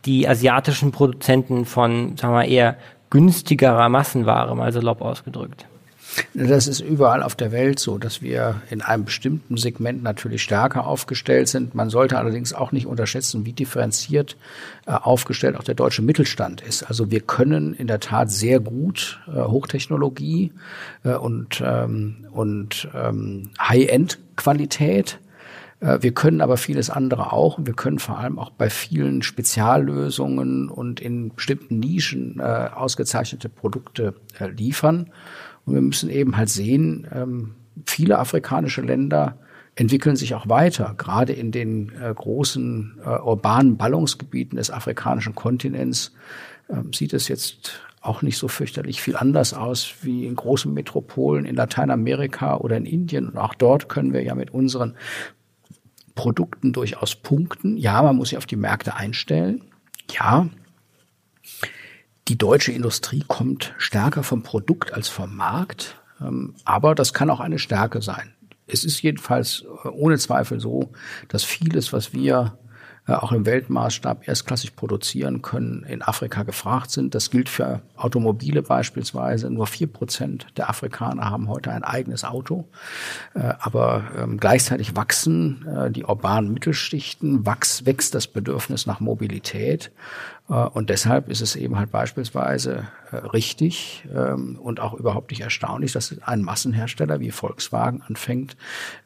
die 0.06 0.28
asiatischen 0.28 0.92
Produzenten 0.92 1.66
von, 1.66 2.18
sagen 2.18 2.34
wir 2.34 2.46
eher 2.46 2.78
günstigerer 3.10 3.90
Massenware, 3.90 4.56
mal 4.56 4.72
salopp 4.72 5.02
ausgedrückt? 5.02 5.66
Das 6.34 6.68
ist 6.68 6.80
überall 6.80 7.24
auf 7.24 7.36
der 7.36 7.52
Welt 7.52 7.80
so, 7.80 7.98
dass 7.98 8.22
wir 8.22 8.62
in 8.70 8.82
einem 8.82 9.06
bestimmten 9.06 9.58
Segment 9.58 10.04
natürlich 10.04 10.44
stärker 10.44 10.88
aufgestellt 10.88 11.48
sind. 11.48 11.76
Man 11.76 11.90
sollte 11.90 12.18
allerdings 12.18 12.54
auch 12.54 12.72
nicht 12.72 12.86
unterschätzen, 12.86 13.46
wie 13.46 13.54
differenziert 13.54 14.38
äh, 14.86 14.92
aufgestellt 14.92 15.58
auch 15.58 15.64
der 15.64 15.76
deutsche 15.76 16.02
Mittelstand 16.02 16.62
ist. 16.62 16.84
Also 16.84 17.12
wir 17.12 17.22
können 17.22 17.74
in 17.74 17.88
der 17.88 18.00
Tat 18.00 18.32
sehr 18.32 18.60
gut 18.60 19.20
äh, 19.28 19.42
Hochtechnologie 19.42 20.54
äh, 21.04 21.16
und, 21.16 21.62
ähm, 21.66 22.26
und 22.32 22.88
ähm, 22.94 23.50
High-End-Qualität 23.60 25.20
äh, 25.22 25.25
wir 26.02 26.14
können 26.14 26.42
aber 26.42 26.58
vieles 26.58 26.90
andere 26.90 27.32
auch 27.32 27.60
wir 27.62 27.74
können 27.74 28.00
vor 28.00 28.18
allem 28.18 28.40
auch 28.40 28.50
bei 28.50 28.70
vielen 28.70 29.22
Speziallösungen 29.22 30.70
und 30.70 31.00
in 31.00 31.34
bestimmten 31.36 31.80
Nischen 31.80 32.40
äh, 32.40 32.70
ausgezeichnete 32.74 33.50
Produkte 33.50 34.16
äh, 34.40 34.48
liefern. 34.48 35.12
Und 35.66 35.74
wir 35.74 35.82
müssen 35.82 36.10
eben 36.10 36.38
halt 36.38 36.50
sehen, 36.50 37.08
ähm, 37.14 37.56
viele 37.86 38.20
afrikanische 38.20 38.82
Länder 38.82 39.38
entwickeln 39.76 40.16
sich 40.16 40.36
auch 40.36 40.48
weiter, 40.48 40.96
gerade 40.98 41.34
in 41.34 41.52
den 41.52 41.92
äh, 42.02 42.14
großen 42.14 43.00
äh, 43.04 43.20
urbanen 43.20 43.78
Ballungsgebieten 43.78 44.58
des 44.58 44.72
afrikanischen 44.72 45.36
Kontinents. 45.36 46.14
Ähm, 46.70 46.94
sieht 46.94 47.14
es 47.14 47.28
jetzt 47.28 47.82
auch 48.00 48.22
nicht 48.22 48.38
so 48.38 48.48
fürchterlich 48.48 49.02
viel 49.02 49.16
anders 49.16 49.54
aus 49.54 49.96
wie 50.02 50.26
in 50.26 50.36
großen 50.36 50.74
Metropolen 50.74 51.46
in 51.46 51.56
Lateinamerika 51.56 52.58
oder 52.58 52.78
in 52.78 52.86
Indien. 52.86 53.30
Und 53.30 53.38
auch 53.38 53.56
dort 53.56 53.90
können 53.90 54.14
wir 54.14 54.24
ja 54.24 54.36
mit 54.36 54.52
unseren 54.52 54.96
Produkten 56.16 56.74
durchaus 56.74 57.16
punkten. 57.16 57.78
Ja, 57.78 58.02
man 58.02 58.16
muss 58.16 58.30
sich 58.30 58.38
auf 58.38 58.46
die 58.46 58.56
Märkte 58.56 58.96
einstellen. 58.96 59.62
Ja, 60.10 60.48
die 62.28 62.38
deutsche 62.38 62.72
Industrie 62.72 63.24
kommt 63.28 63.74
stärker 63.78 64.24
vom 64.24 64.42
Produkt 64.42 64.94
als 64.94 65.10
vom 65.10 65.36
Markt. 65.36 65.98
Ähm, 66.22 66.56
aber 66.64 66.96
das 66.96 67.14
kann 67.14 67.30
auch 67.30 67.40
eine 67.40 67.60
Stärke 67.60 68.02
sein. 68.02 68.34
Es 68.68 68.84
ist 68.84 69.02
jedenfalls 69.02 69.64
äh, 69.84 69.90
ohne 69.90 70.18
Zweifel 70.18 70.60
so, 70.60 70.92
dass 71.28 71.44
vieles, 71.44 71.94
was 71.94 72.14
wir 72.14 72.58
auch 73.14 73.32
im 73.32 73.46
Weltmaßstab 73.46 74.28
erstklassig 74.28 74.76
produzieren 74.76 75.42
können, 75.42 75.84
in 75.84 76.02
Afrika 76.02 76.44
gefragt 76.44 76.92
sind. 76.92 77.14
Das 77.14 77.30
gilt 77.30 77.50
für 77.50 77.82
Automobile 77.96 78.62
beispielsweise. 78.64 79.50
Nur 79.50 79.68
vier 79.68 79.88
Prozent 79.88 80.48
der 80.58 80.70
Afrikaner 80.70 81.30
haben 81.30 81.48
heute 81.48 81.72
ein 81.72 81.84
eigenes 81.84 82.24
Auto. 82.24 82.66
Äh, 83.36 83.54
aber 83.60 84.06
ähm, 84.18 84.38
gleichzeitig 84.38 84.96
wachsen 84.96 85.66
die 85.90 86.04
urbanen 86.04 86.54
Mittelschichten, 86.54 87.46
wächst 87.46 88.16
das 88.16 88.28
Bedürfnis 88.28 88.86
nach 88.86 89.00
Mobilität. 89.00 89.92
Äh, 90.50 90.54
und 90.54 90.90
deshalb 90.90 91.30
ist 91.30 91.42
es 91.42 91.56
eben 91.56 91.78
halt 91.78 91.92
beispielsweise 91.92 92.88
äh, 93.12 93.18
richtig 93.18 94.08
ähm, 94.14 94.58
und 94.60 94.80
auch 94.80 94.94
überhaupt 94.94 95.32
nicht 95.32 95.42
erstaunlich, 95.42 95.92
dass 95.92 96.16
ein 96.22 96.42
Massenhersteller 96.42 97.20
wie 97.20 97.32
Volkswagen 97.32 98.02
anfängt, 98.02 98.56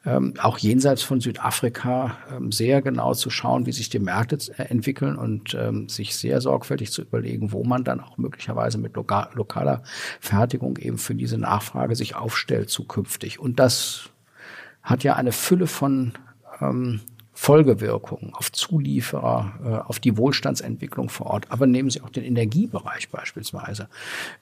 ähm, 0.04 0.34
auch 0.40 0.58
jenseits 0.58 1.02
von 1.02 1.20
Südafrika 1.20 2.16
ähm, 2.30 2.52
sehr 2.52 2.82
genau 2.82 3.14
zu 3.14 3.30
schauen, 3.30 3.66
wie 3.66 3.72
sich 3.72 3.88
die 3.88 3.98
Märkte 3.98 4.38
äh, 4.56 4.64
entwickeln 4.64 5.16
und 5.16 5.56
sich 5.88 6.16
sehr 6.16 6.40
sorgfältig 6.40 6.92
zu 6.92 7.02
überlegen, 7.02 7.52
wo 7.52 7.64
man 7.64 7.84
dann 7.84 8.00
auch 8.00 8.18
möglicherweise 8.18 8.78
mit 8.78 8.94
lokaler 8.94 9.82
Fertigung 10.20 10.76
eben 10.76 10.98
für 10.98 11.14
diese 11.14 11.38
Nachfrage 11.38 11.96
sich 11.96 12.14
aufstellt 12.14 12.70
zukünftig. 12.70 13.38
Und 13.38 13.58
das 13.58 14.10
hat 14.82 15.02
ja 15.02 15.16
eine 15.16 15.32
Fülle 15.32 15.66
von 15.66 16.12
Folgewirkungen 17.40 18.34
auf 18.34 18.52
Zulieferer, 18.52 19.54
äh, 19.64 19.68
auf 19.88 19.98
die 19.98 20.18
Wohlstandsentwicklung 20.18 21.08
vor 21.08 21.28
Ort. 21.28 21.46
Aber 21.48 21.66
nehmen 21.66 21.88
Sie 21.88 22.02
auch 22.02 22.10
den 22.10 22.22
Energiebereich 22.22 23.08
beispielsweise. 23.08 23.88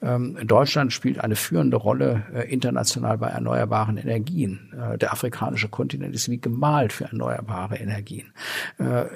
Ähm, 0.01 0.37
Deutschland 0.45 0.91
spielt 0.91 1.21
eine 1.21 1.37
führende 1.37 1.77
Rolle 1.77 2.23
äh, 2.33 2.51
international 2.51 3.17
bei 3.17 3.27
erneuerbaren 3.27 3.95
Energien. 3.95 4.73
Äh, 4.73 4.97
der 4.97 5.13
afrikanische 5.13 5.69
Kontinent 5.69 6.13
ist 6.13 6.27
wie 6.27 6.41
gemalt 6.41 6.91
für 6.91 7.05
erneuerbare 7.05 7.77
Energien. 7.77 8.33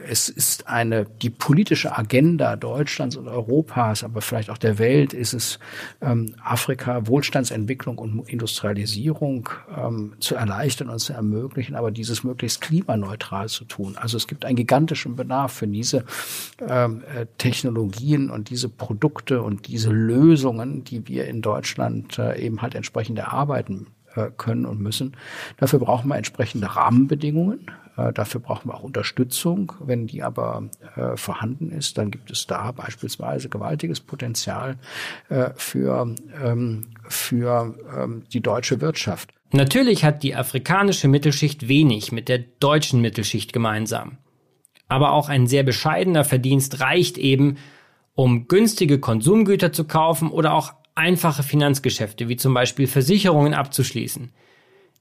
Es 0.07 0.29
ist 0.29 0.67
eine, 0.67 1.05
die 1.21 1.29
politische 1.29 1.97
Agenda 1.97 2.55
Deutschlands 2.55 3.15
und 3.15 3.27
Europas, 3.27 4.03
aber 4.03 4.21
vielleicht 4.21 4.49
auch 4.49 4.57
der 4.57 4.79
Welt 4.79 5.13
ist 5.13 5.33
es, 5.33 5.59
ähm, 6.01 6.35
Afrika 6.41 7.07
Wohlstandsentwicklung 7.07 7.97
und 7.97 8.29
Industrialisierung 8.29 9.49
ähm, 9.75 10.13
zu 10.19 10.35
erleichtern 10.35 10.89
und 10.89 10.99
zu 10.99 11.13
ermöglichen, 11.13 11.75
aber 11.75 11.91
dieses 11.91 12.23
möglichst 12.23 12.61
klimaneutral 12.61 13.49
zu 13.49 13.65
tun. 13.65 13.72
Also 13.95 14.17
es 14.17 14.27
gibt 14.27 14.45
einen 14.45 14.55
gigantischen 14.55 15.15
Bedarf 15.15 15.53
für 15.53 15.67
diese 15.67 16.05
ähm, 16.67 17.03
äh, 17.15 17.25
Technologien 17.37 18.29
und 18.29 18.49
diese 18.49 18.69
Produkte 18.69 19.41
und 19.41 19.67
diese 19.67 19.91
Lösungen, 19.91 20.83
die 20.83 21.07
wir 21.07 21.27
in 21.27 21.41
Deutschland 21.41 22.17
äh, 22.19 22.39
eben 22.39 22.61
halt 22.61 22.75
entsprechend 22.75 23.19
erarbeiten 23.19 23.87
äh, 24.15 24.29
können 24.37 24.65
und 24.65 24.79
müssen. 24.79 25.15
Dafür 25.57 25.79
brauchen 25.79 26.07
wir 26.07 26.17
entsprechende 26.17 26.75
Rahmenbedingungen. 26.75 27.71
Äh, 27.97 28.13
dafür 28.13 28.41
brauchen 28.41 28.69
wir 28.69 28.75
auch 28.75 28.83
Unterstützung. 28.83 29.73
Wenn 29.79 30.07
die 30.07 30.23
aber 30.23 30.69
äh, 30.95 31.15
vorhanden 31.17 31.71
ist, 31.71 31.97
dann 31.97 32.11
gibt 32.11 32.31
es 32.31 32.47
da 32.47 32.71
beispielsweise 32.71 33.49
gewaltiges 33.49 33.99
Potenzial 33.99 34.77
äh, 35.29 35.49
für, 35.55 36.13
ähm, 36.43 36.87
für 37.07 37.75
ähm, 37.95 38.23
die 38.31 38.41
deutsche 38.41 38.81
Wirtschaft. 38.81 39.33
Natürlich 39.55 40.03
hat 40.03 40.23
die 40.23 40.33
afrikanische 40.33 41.07
Mittelschicht 41.07 41.67
wenig 41.67 42.11
mit 42.11 42.27
der 42.27 42.39
deutschen 42.39 43.01
Mittelschicht 43.01 43.53
gemeinsam. 43.53 44.17
Aber 44.87 45.11
auch 45.11 45.29
ein 45.29 45.45
sehr 45.45 45.61
bescheidener 45.61 46.23
Verdienst 46.23 46.79
reicht 46.79 47.19
eben, 47.19 47.57
um 48.15 48.47
günstige 48.47 48.99
Konsumgüter 48.99 49.71
zu 49.71 49.83
kaufen 49.85 50.31
oder 50.31 50.53
auch 50.53 50.73
einfache 50.95 51.43
Finanzgeschäfte 51.43 52.29
wie 52.29 52.35
zum 52.35 52.55
Beispiel 52.55 52.87
Versicherungen 52.87 53.53
abzuschließen. 53.53 54.33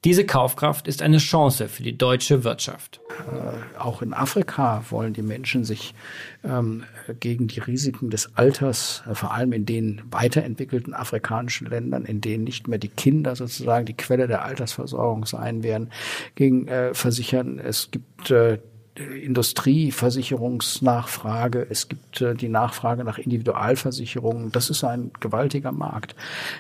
Diese 0.05 0.27
Kaufkraft 0.27 0.89
ist 0.89 1.01
eine 1.01 1.19
Chance 1.19 1.69
für 1.69 1.85
die 1.85 1.97
deutsche 1.97 2.43
Wirtschaft. 2.43 3.01
Äh, 3.31 3.79
auch 3.79 4.03
in 4.03 4.13
Afrika 4.13 4.83
wollen 4.91 5.13
die 5.13 5.23
Menschen 5.23 5.65
sich 5.65 5.95
ähm, 6.43 6.83
gegen 7.21 7.47
die 7.47 7.61
Risiken 7.61 8.11
des 8.11 8.37
Alters, 8.37 9.05
äh, 9.09 9.15
vor 9.15 9.33
allem 9.33 9.53
in 9.53 9.65
den 9.65 10.03
weiterentwickelten 10.11 10.93
afrikanischen 10.93 11.69
Ländern, 11.69 12.05
in 12.05 12.21
denen 12.21 12.43
nicht 12.43 12.67
mehr 12.67 12.81
die 12.81 12.89
Kinder 12.89 13.37
sozusagen 13.37 13.87
die 13.87 13.97
Quelle 13.97 14.27
der 14.27 14.45
Altersversorgung 14.45 15.25
sein 15.25 15.63
werden, 15.63 15.93
gegen 16.35 16.67
äh, 16.67 16.95
versichern. 16.95 17.61
Es 17.61 17.93
gibt 17.93 18.33
äh, 18.33 18.59
Industrieversicherungsnachfrage, 18.95 21.67
es 21.71 21.89
gibt 21.89 22.21
äh, 22.21 22.35
die 22.35 22.51
Nachfrage 22.51 23.05
nach 23.05 23.17
Individualversicherungen. 23.19 24.53
Das 24.53 24.69
ist 24.69 24.85
ein 24.85 25.13
gewaltiger 25.21 25.73
Markt. 25.73 26.15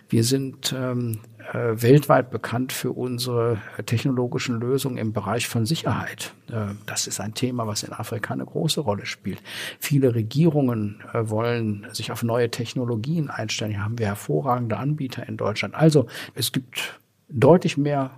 Wir 0.08 0.24
sind 0.24 0.74
ähm, 0.76 1.18
äh, 1.31 1.31
weltweit 1.52 2.30
bekannt 2.30 2.72
für 2.72 2.92
unsere 2.92 3.58
technologischen 3.86 4.60
Lösungen 4.60 4.98
im 4.98 5.12
Bereich 5.12 5.48
von 5.48 5.66
Sicherheit. 5.66 6.32
Äh, 6.50 6.74
das 6.86 7.06
ist 7.06 7.20
ein 7.20 7.34
Thema, 7.34 7.66
was 7.66 7.82
in 7.82 7.92
Afrika 7.92 8.32
eine 8.34 8.44
große 8.44 8.80
Rolle 8.80 9.06
spielt. 9.06 9.42
Viele 9.78 10.14
Regierungen 10.14 11.02
äh, 11.12 11.28
wollen 11.28 11.86
sich 11.92 12.12
auf 12.12 12.22
neue 12.22 12.50
Technologien 12.50 13.30
einstellen. 13.30 13.72
Hier 13.72 13.84
haben 13.84 13.98
wir 13.98 14.06
hervorragende 14.06 14.76
Anbieter 14.76 15.26
in 15.28 15.36
Deutschland. 15.36 15.74
Also 15.74 16.06
es 16.34 16.52
gibt 16.52 17.00
deutlich 17.28 17.76
mehr 17.76 18.10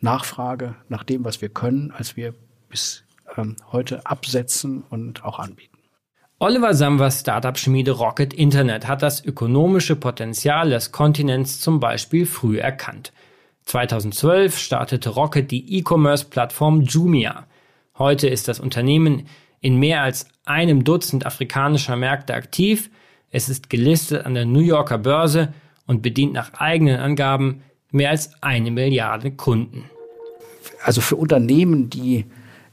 Nachfrage 0.00 0.74
nach 0.88 1.04
dem, 1.04 1.24
was 1.24 1.40
wir 1.40 1.48
können, 1.48 1.90
als 1.90 2.16
wir 2.16 2.34
bis 2.68 3.04
ähm, 3.36 3.56
heute 3.72 4.04
absetzen 4.06 4.82
und 4.90 5.24
auch 5.24 5.38
anbieten. 5.38 5.75
Oliver 6.38 6.74
Samwers 6.74 7.20
Startup-Schmiede 7.20 7.92
Rocket 7.92 8.34
Internet 8.34 8.86
hat 8.86 9.00
das 9.00 9.24
ökonomische 9.24 9.96
Potenzial 9.96 10.68
des 10.68 10.92
Kontinents 10.92 11.60
zum 11.60 11.80
Beispiel 11.80 12.26
früh 12.26 12.58
erkannt. 12.58 13.14
2012 13.64 14.58
startete 14.58 15.08
Rocket 15.08 15.50
die 15.50 15.78
E-Commerce-Plattform 15.78 16.82
Jumia. 16.82 17.46
Heute 17.96 18.28
ist 18.28 18.48
das 18.48 18.60
Unternehmen 18.60 19.26
in 19.62 19.78
mehr 19.78 20.02
als 20.02 20.28
einem 20.44 20.84
Dutzend 20.84 21.24
afrikanischer 21.24 21.96
Märkte 21.96 22.34
aktiv. 22.34 22.90
Es 23.30 23.48
ist 23.48 23.70
gelistet 23.70 24.26
an 24.26 24.34
der 24.34 24.44
New 24.44 24.60
Yorker 24.60 24.98
Börse 24.98 25.54
und 25.86 26.02
bedient 26.02 26.34
nach 26.34 26.52
eigenen 26.52 27.00
Angaben 27.00 27.62
mehr 27.90 28.10
als 28.10 28.42
eine 28.42 28.70
Milliarde 28.70 29.30
Kunden. 29.30 29.88
Also 30.84 31.00
für 31.00 31.16
Unternehmen, 31.16 31.88
die 31.88 32.26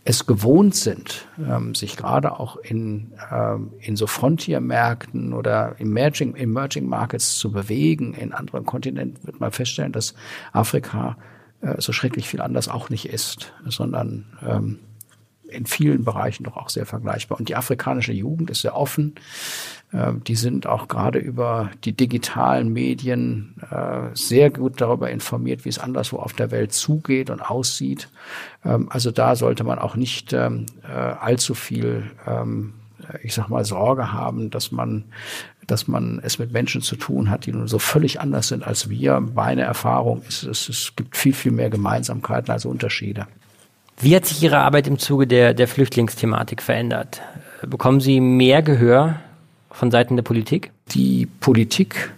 es 0.05 0.25
gewohnt 0.25 0.75
sind, 0.75 1.27
ähm, 1.39 1.75
sich 1.75 1.95
gerade 1.95 2.37
auch 2.39 2.57
in, 2.57 3.13
ähm, 3.31 3.71
in 3.79 3.95
so 3.95 4.05
Frontiermärkten 4.05 5.33
oder 5.33 5.75
Emerging, 5.79 6.35
Emerging 6.35 6.87
Markets 6.87 7.37
zu 7.37 7.51
bewegen. 7.51 8.13
In 8.13 8.33
anderen 8.33 8.65
Kontinenten 8.65 9.25
wird 9.25 9.39
man 9.39 9.51
feststellen, 9.51 9.93
dass 9.93 10.13
Afrika 10.51 11.17
äh, 11.61 11.79
so 11.79 11.93
schrecklich 11.93 12.27
viel 12.27 12.41
anders 12.41 12.67
auch 12.67 12.89
nicht 12.89 13.05
ist, 13.05 13.53
sondern 13.65 14.25
ähm, 14.45 14.79
in 15.53 15.65
vielen 15.65 16.03
Bereichen 16.03 16.43
doch 16.43 16.57
auch 16.57 16.69
sehr 16.69 16.85
vergleichbar. 16.85 17.39
Und 17.39 17.49
die 17.49 17.55
afrikanische 17.55 18.13
Jugend 18.13 18.49
ist 18.49 18.61
sehr 18.61 18.75
offen. 18.75 19.15
Ähm, 19.93 20.23
die 20.23 20.35
sind 20.35 20.67
auch 20.67 20.87
gerade 20.87 21.19
über 21.19 21.69
die 21.83 21.93
digitalen 21.93 22.73
Medien 22.73 23.55
äh, 23.69 24.09
sehr 24.13 24.49
gut 24.49 24.81
darüber 24.81 25.09
informiert, 25.09 25.65
wie 25.65 25.69
es 25.69 25.79
anderswo 25.79 26.17
auf 26.17 26.33
der 26.33 26.51
Welt 26.51 26.73
zugeht 26.73 27.29
und 27.29 27.41
aussieht. 27.41 28.09
Ähm, 28.65 28.87
also 28.89 29.11
da 29.11 29.35
sollte 29.35 29.63
man 29.63 29.79
auch 29.79 29.95
nicht 29.95 30.33
ähm, 30.33 30.65
äh, 30.83 30.91
allzu 30.91 31.53
viel, 31.53 32.03
ich 33.21 33.33
sag 33.33 33.49
mal, 33.49 33.65
Sorge 33.65 34.13
haben, 34.13 34.49
dass 34.49 34.71
man 34.71 35.03
dass 35.67 35.87
man 35.87 36.19
es 36.23 36.39
mit 36.39 36.51
Menschen 36.51 36.81
zu 36.81 36.95
tun 36.95 37.29
hat, 37.29 37.45
die 37.45 37.51
nun 37.51 37.67
so 37.67 37.79
völlig 37.79 38.19
anders 38.19 38.47
sind 38.47 38.65
als 38.65 38.89
wir. 38.89 39.19
Meine 39.19 39.61
Erfahrung 39.61 40.21
ist, 40.27 40.43
es, 40.43 40.69
es 40.69 40.93
gibt 40.95 41.15
viel, 41.17 41.33
viel 41.33 41.51
mehr 41.51 41.69
Gemeinsamkeiten 41.69 42.51
als 42.51 42.65
Unterschiede. 42.65 43.27
Wie 43.99 44.15
hat 44.15 44.25
sich 44.25 44.43
Ihre 44.43 44.59
Arbeit 44.59 44.87
im 44.87 44.99
Zuge 44.99 45.27
der, 45.27 45.53
der 45.53 45.67
Flüchtlingsthematik 45.67 46.61
verändert? 46.61 47.21
Bekommen 47.65 48.01
Sie 48.01 48.19
mehr 48.19 48.61
Gehör 48.61 49.19
von 49.71 49.91
Seiten 49.91 50.15
der 50.15 50.23
Politik? 50.23 50.71
Die 50.91 51.25
Politik 51.39 52.11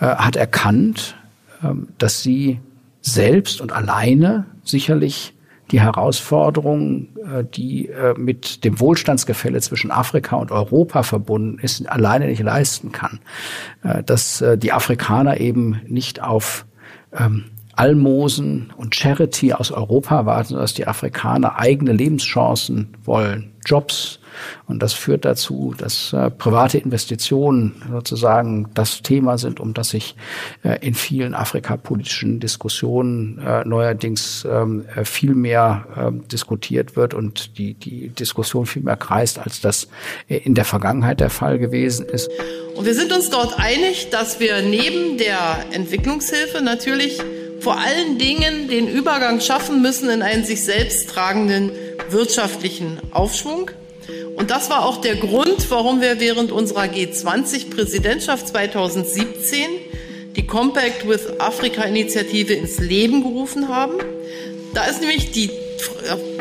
äh, 0.00 0.06
hat 0.06 0.36
erkannt, 0.36 1.16
äh, 1.62 1.68
dass 1.98 2.22
sie 2.22 2.60
selbst 3.00 3.60
und 3.60 3.72
alleine 3.72 4.46
sicherlich 4.64 5.34
die 5.72 5.80
Herausforderung, 5.80 7.08
äh, 7.16 7.44
die 7.44 7.88
äh, 7.88 8.14
mit 8.16 8.64
dem 8.64 8.78
Wohlstandsgefälle 8.78 9.60
zwischen 9.60 9.90
Afrika 9.90 10.36
und 10.36 10.52
Europa 10.52 11.02
verbunden 11.02 11.58
ist, 11.58 11.88
alleine 11.88 12.26
nicht 12.26 12.42
leisten 12.42 12.92
kann. 12.92 13.20
Äh, 13.82 14.02
dass 14.04 14.44
die 14.56 14.72
Afrikaner 14.72 15.40
eben 15.40 15.80
nicht 15.86 16.22
auf 16.22 16.66
ähm, 17.18 17.44
Almosen 17.82 18.72
und 18.76 18.94
Charity 18.94 19.54
aus 19.54 19.72
Europa 19.72 20.18
erwarten, 20.18 20.54
dass 20.54 20.72
die 20.72 20.86
Afrikaner 20.86 21.58
eigene 21.58 21.92
Lebenschancen 21.92 22.94
wollen, 23.04 23.50
Jobs, 23.66 24.20
und 24.66 24.82
das 24.82 24.92
führt 24.92 25.24
dazu, 25.24 25.74
dass 25.76 26.12
äh, 26.12 26.30
private 26.30 26.78
Investitionen 26.78 27.82
sozusagen 27.90 28.70
das 28.74 29.02
Thema 29.02 29.36
sind, 29.36 29.60
um 29.60 29.74
das 29.74 29.90
sich 29.90 30.14
äh, 30.62 30.78
in 30.80 30.94
vielen 30.94 31.34
afrikapolitischen 31.34 32.40
Diskussionen 32.40 33.38
äh, 33.38 33.64
neuerdings 33.64 34.46
ähm, 34.48 34.84
äh, 34.94 35.04
viel 35.04 35.34
mehr 35.34 35.86
ähm, 35.96 36.26
diskutiert 36.28 36.96
wird 36.96 37.14
und 37.14 37.58
die, 37.58 37.74
die 37.74 38.08
Diskussion 38.10 38.66
viel 38.66 38.82
mehr 38.82 38.96
kreist, 38.96 39.38
als 39.38 39.60
das 39.60 39.88
äh, 40.28 40.36
in 40.36 40.54
der 40.54 40.64
Vergangenheit 40.64 41.20
der 41.20 41.30
Fall 41.30 41.58
gewesen 41.58 42.06
ist. 42.06 42.30
Und 42.76 42.86
wir 42.86 42.94
sind 42.94 43.12
uns 43.12 43.28
dort 43.28 43.58
einig, 43.58 44.10
dass 44.10 44.40
wir 44.40 44.62
neben 44.62 45.18
der 45.18 45.66
Entwicklungshilfe 45.72 46.62
natürlich 46.62 47.20
vor 47.62 47.78
allen 47.78 48.18
Dingen 48.18 48.68
den 48.68 48.88
Übergang 48.88 49.40
schaffen 49.40 49.82
müssen 49.82 50.10
in 50.10 50.20
einen 50.20 50.44
sich 50.44 50.64
selbst 50.64 51.08
tragenden 51.08 51.70
wirtschaftlichen 52.10 52.98
Aufschwung. 53.12 53.70
Und 54.36 54.50
das 54.50 54.68
war 54.68 54.84
auch 54.84 55.00
der 55.00 55.14
Grund, 55.14 55.70
warum 55.70 56.00
wir 56.00 56.18
während 56.18 56.50
unserer 56.50 56.84
G20-Präsidentschaft 56.84 58.48
2017 58.48 59.68
die 60.34 60.46
Compact 60.46 61.06
with 61.06 61.38
Africa-Initiative 61.38 62.52
ins 62.52 62.78
Leben 62.78 63.22
gerufen 63.22 63.68
haben. 63.68 63.94
Da 64.74 64.84
ist 64.86 65.00
nämlich 65.00 65.30
die 65.30 65.50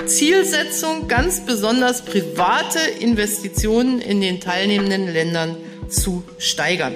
Zielsetzung, 0.08 1.08
ganz 1.08 1.46
besonders 1.46 2.04
private 2.04 2.80
Investitionen 3.00 4.02
in 4.02 4.22
den 4.22 4.40
teilnehmenden 4.40 5.14
Ländern 5.14 5.58
zu 5.88 6.24
steigern. 6.40 6.96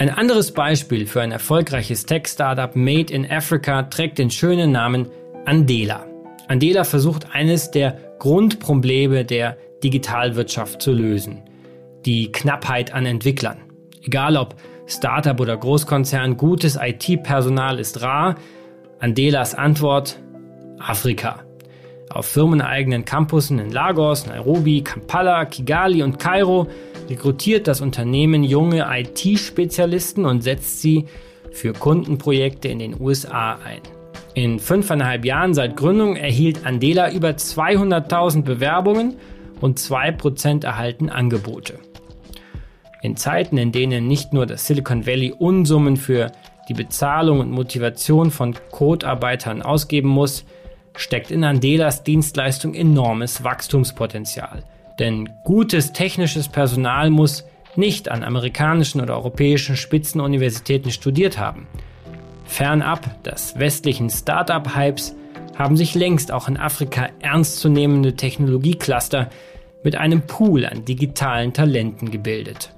Ein 0.00 0.10
anderes 0.10 0.52
Beispiel 0.52 1.08
für 1.08 1.22
ein 1.22 1.32
erfolgreiches 1.32 2.06
Tech-Startup 2.06 2.76
Made 2.76 3.12
in 3.12 3.28
Africa 3.28 3.82
trägt 3.82 4.18
den 4.18 4.30
schönen 4.30 4.70
Namen 4.70 5.08
Andela. 5.44 6.06
Andela 6.46 6.84
versucht 6.84 7.34
eines 7.34 7.72
der 7.72 7.98
Grundprobleme 8.20 9.24
der 9.24 9.56
Digitalwirtschaft 9.82 10.80
zu 10.80 10.92
lösen. 10.92 11.42
Die 12.06 12.30
Knappheit 12.30 12.94
an 12.94 13.06
Entwicklern. 13.06 13.58
Egal 14.04 14.36
ob 14.36 14.54
Startup 14.86 15.38
oder 15.40 15.56
Großkonzern, 15.56 16.36
gutes 16.36 16.78
IT-Personal 16.80 17.80
ist 17.80 18.00
rar. 18.00 18.36
Andelas 19.00 19.56
Antwort 19.56 20.20
Afrika. 20.78 21.42
Auf 22.10 22.26
firmeneigenen 22.26 23.04
Campussen 23.04 23.58
in 23.58 23.72
Lagos, 23.72 24.26
Nairobi, 24.26 24.82
Kampala, 24.82 25.44
Kigali 25.44 26.04
und 26.04 26.20
Kairo 26.20 26.68
rekrutiert 27.08 27.66
das 27.66 27.80
Unternehmen 27.80 28.44
junge 28.44 28.86
IT-Spezialisten 28.90 30.24
und 30.24 30.42
setzt 30.42 30.80
sie 30.80 31.06
für 31.52 31.72
Kundenprojekte 31.72 32.68
in 32.68 32.78
den 32.78 33.00
USA 33.00 33.58
ein. 33.64 33.80
In 34.34 34.60
fünfeinhalb 34.60 35.24
Jahren 35.24 35.54
seit 35.54 35.76
Gründung 35.76 36.16
erhielt 36.16 36.64
Andela 36.64 37.10
über 37.10 37.30
200.000 37.30 38.42
Bewerbungen 38.42 39.16
und 39.60 39.78
2% 39.78 40.64
erhalten 40.64 41.10
Angebote. 41.10 41.78
In 43.02 43.16
Zeiten, 43.16 43.58
in 43.58 43.72
denen 43.72 44.06
nicht 44.06 44.32
nur 44.32 44.46
das 44.46 44.66
Silicon 44.66 45.06
Valley 45.06 45.32
Unsummen 45.36 45.96
für 45.96 46.32
die 46.68 46.74
Bezahlung 46.74 47.40
und 47.40 47.50
Motivation 47.50 48.30
von 48.30 48.54
Codearbeitern 48.70 49.62
ausgeben 49.62 50.08
muss, 50.08 50.44
steckt 50.96 51.30
in 51.30 51.44
Andelas 51.44 52.02
Dienstleistung 52.02 52.74
enormes 52.74 53.44
Wachstumspotenzial. 53.44 54.64
Denn 54.98 55.28
gutes 55.44 55.92
technisches 55.92 56.48
Personal 56.48 57.10
muss 57.10 57.44
nicht 57.76 58.10
an 58.10 58.24
amerikanischen 58.24 59.00
oder 59.00 59.14
europäischen 59.14 59.76
Spitzenuniversitäten 59.76 60.90
studiert 60.90 61.38
haben. 61.38 61.68
Fernab 62.44 63.22
des 63.22 63.58
westlichen 63.58 64.10
Start-up-Hypes 64.10 65.14
haben 65.56 65.76
sich 65.76 65.94
längst 65.94 66.32
auch 66.32 66.48
in 66.48 66.56
Afrika 66.56 67.08
ernstzunehmende 67.20 68.16
Technologiecluster 68.16 69.28
mit 69.82 69.96
einem 69.96 70.22
Pool 70.22 70.64
an 70.66 70.84
digitalen 70.84 71.52
Talenten 71.52 72.10
gebildet. 72.10 72.72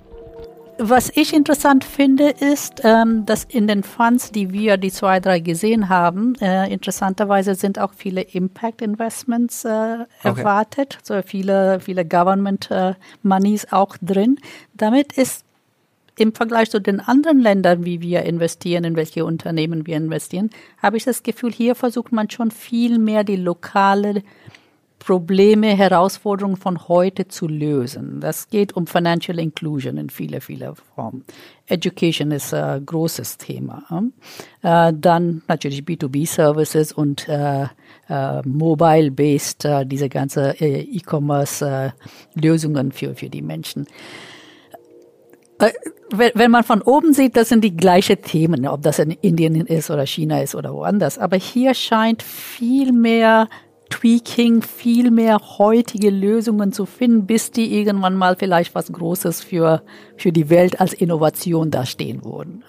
Was 0.82 1.12
ich 1.14 1.34
interessant 1.34 1.84
finde, 1.84 2.30
ist, 2.30 2.80
ähm, 2.84 3.26
dass 3.26 3.44
in 3.44 3.66
den 3.66 3.82
Funds, 3.82 4.32
die 4.32 4.50
wir, 4.50 4.78
die 4.78 4.90
zwei, 4.90 5.20
drei 5.20 5.38
gesehen 5.38 5.90
haben, 5.90 6.36
äh, 6.36 6.72
interessanterweise 6.72 7.54
sind 7.54 7.78
auch 7.78 7.92
viele 7.94 8.22
Impact 8.22 8.80
Investments 8.80 9.66
äh, 9.66 9.98
erwartet, 10.22 10.96
okay. 11.02 11.02
so 11.02 11.22
viele, 11.22 11.80
viele 11.80 12.06
Government 12.06 12.70
äh, 12.70 12.94
Monies 13.22 13.70
auch 13.72 13.98
drin. 14.00 14.38
Damit 14.72 15.12
ist 15.18 15.44
im 16.16 16.34
Vergleich 16.34 16.70
zu 16.70 16.80
den 16.80 17.00
anderen 17.00 17.40
Ländern, 17.40 17.84
wie 17.84 18.00
wir 18.00 18.22
investieren, 18.22 18.84
in 18.84 18.96
welche 18.96 19.26
Unternehmen 19.26 19.86
wir 19.86 19.98
investieren, 19.98 20.48
habe 20.82 20.96
ich 20.96 21.04
das 21.04 21.22
Gefühl, 21.22 21.52
hier 21.52 21.74
versucht 21.74 22.10
man 22.10 22.30
schon 22.30 22.50
viel 22.50 22.98
mehr 22.98 23.22
die 23.22 23.36
lokale 23.36 24.22
Probleme, 25.00 25.76
Herausforderungen 25.76 26.56
von 26.56 26.86
heute 26.86 27.26
zu 27.26 27.48
lösen. 27.48 28.20
Das 28.20 28.48
geht 28.48 28.76
um 28.76 28.86
Financial 28.86 29.36
Inclusion 29.38 29.96
in 29.96 30.10
viele, 30.10 30.40
viele 30.40 30.74
Formen. 30.94 31.24
Education 31.66 32.30
ist 32.30 32.54
ein 32.54 32.86
großes 32.86 33.38
Thema. 33.38 33.82
Äh, 34.62 34.92
dann 34.94 35.42
natürlich 35.48 35.80
B2B-Services 35.80 36.92
und 36.92 37.28
äh, 37.28 37.64
äh, 38.08 38.42
mobile-based, 38.46 39.66
diese 39.86 40.08
ganze 40.08 40.54
E-Commerce-Lösungen 40.60 42.92
für, 42.92 43.14
für 43.14 43.30
die 43.30 43.42
Menschen 43.42 43.86
wenn 46.12 46.50
man 46.50 46.64
von 46.64 46.80
oben 46.80 47.12
sieht, 47.12 47.36
das 47.36 47.50
sind 47.50 47.62
die 47.62 47.76
gleichen 47.76 48.22
Themen, 48.22 48.66
ob 48.66 48.80
das 48.80 48.98
in 48.98 49.10
Indien 49.10 49.66
ist 49.66 49.90
oder 49.90 50.06
China 50.06 50.40
ist 50.40 50.54
oder 50.54 50.72
woanders. 50.72 51.18
Aber 51.18 51.36
hier 51.36 51.74
scheint 51.74 52.22
viel 52.22 52.92
mehr 52.92 53.46
Tweaking, 53.90 54.62
viel 54.62 55.11
mehr 55.11 55.38
heutige 55.59 56.11
Lösungen 56.11 56.72
zu 56.72 56.87
finden, 56.87 57.26
bis 57.26 57.50
die 57.50 57.76
irgendwann 57.76 58.16
mal 58.16 58.37
vielleicht 58.37 58.74
was 58.74 58.90
Großes 58.90 59.42
für, 59.42 59.83
für 60.16 60.33
die 60.33 60.48
Welt 60.48 60.81
als 60.81 60.92
Innovation 60.92 61.70
dastehen 61.70 62.24
würden. 62.24 62.64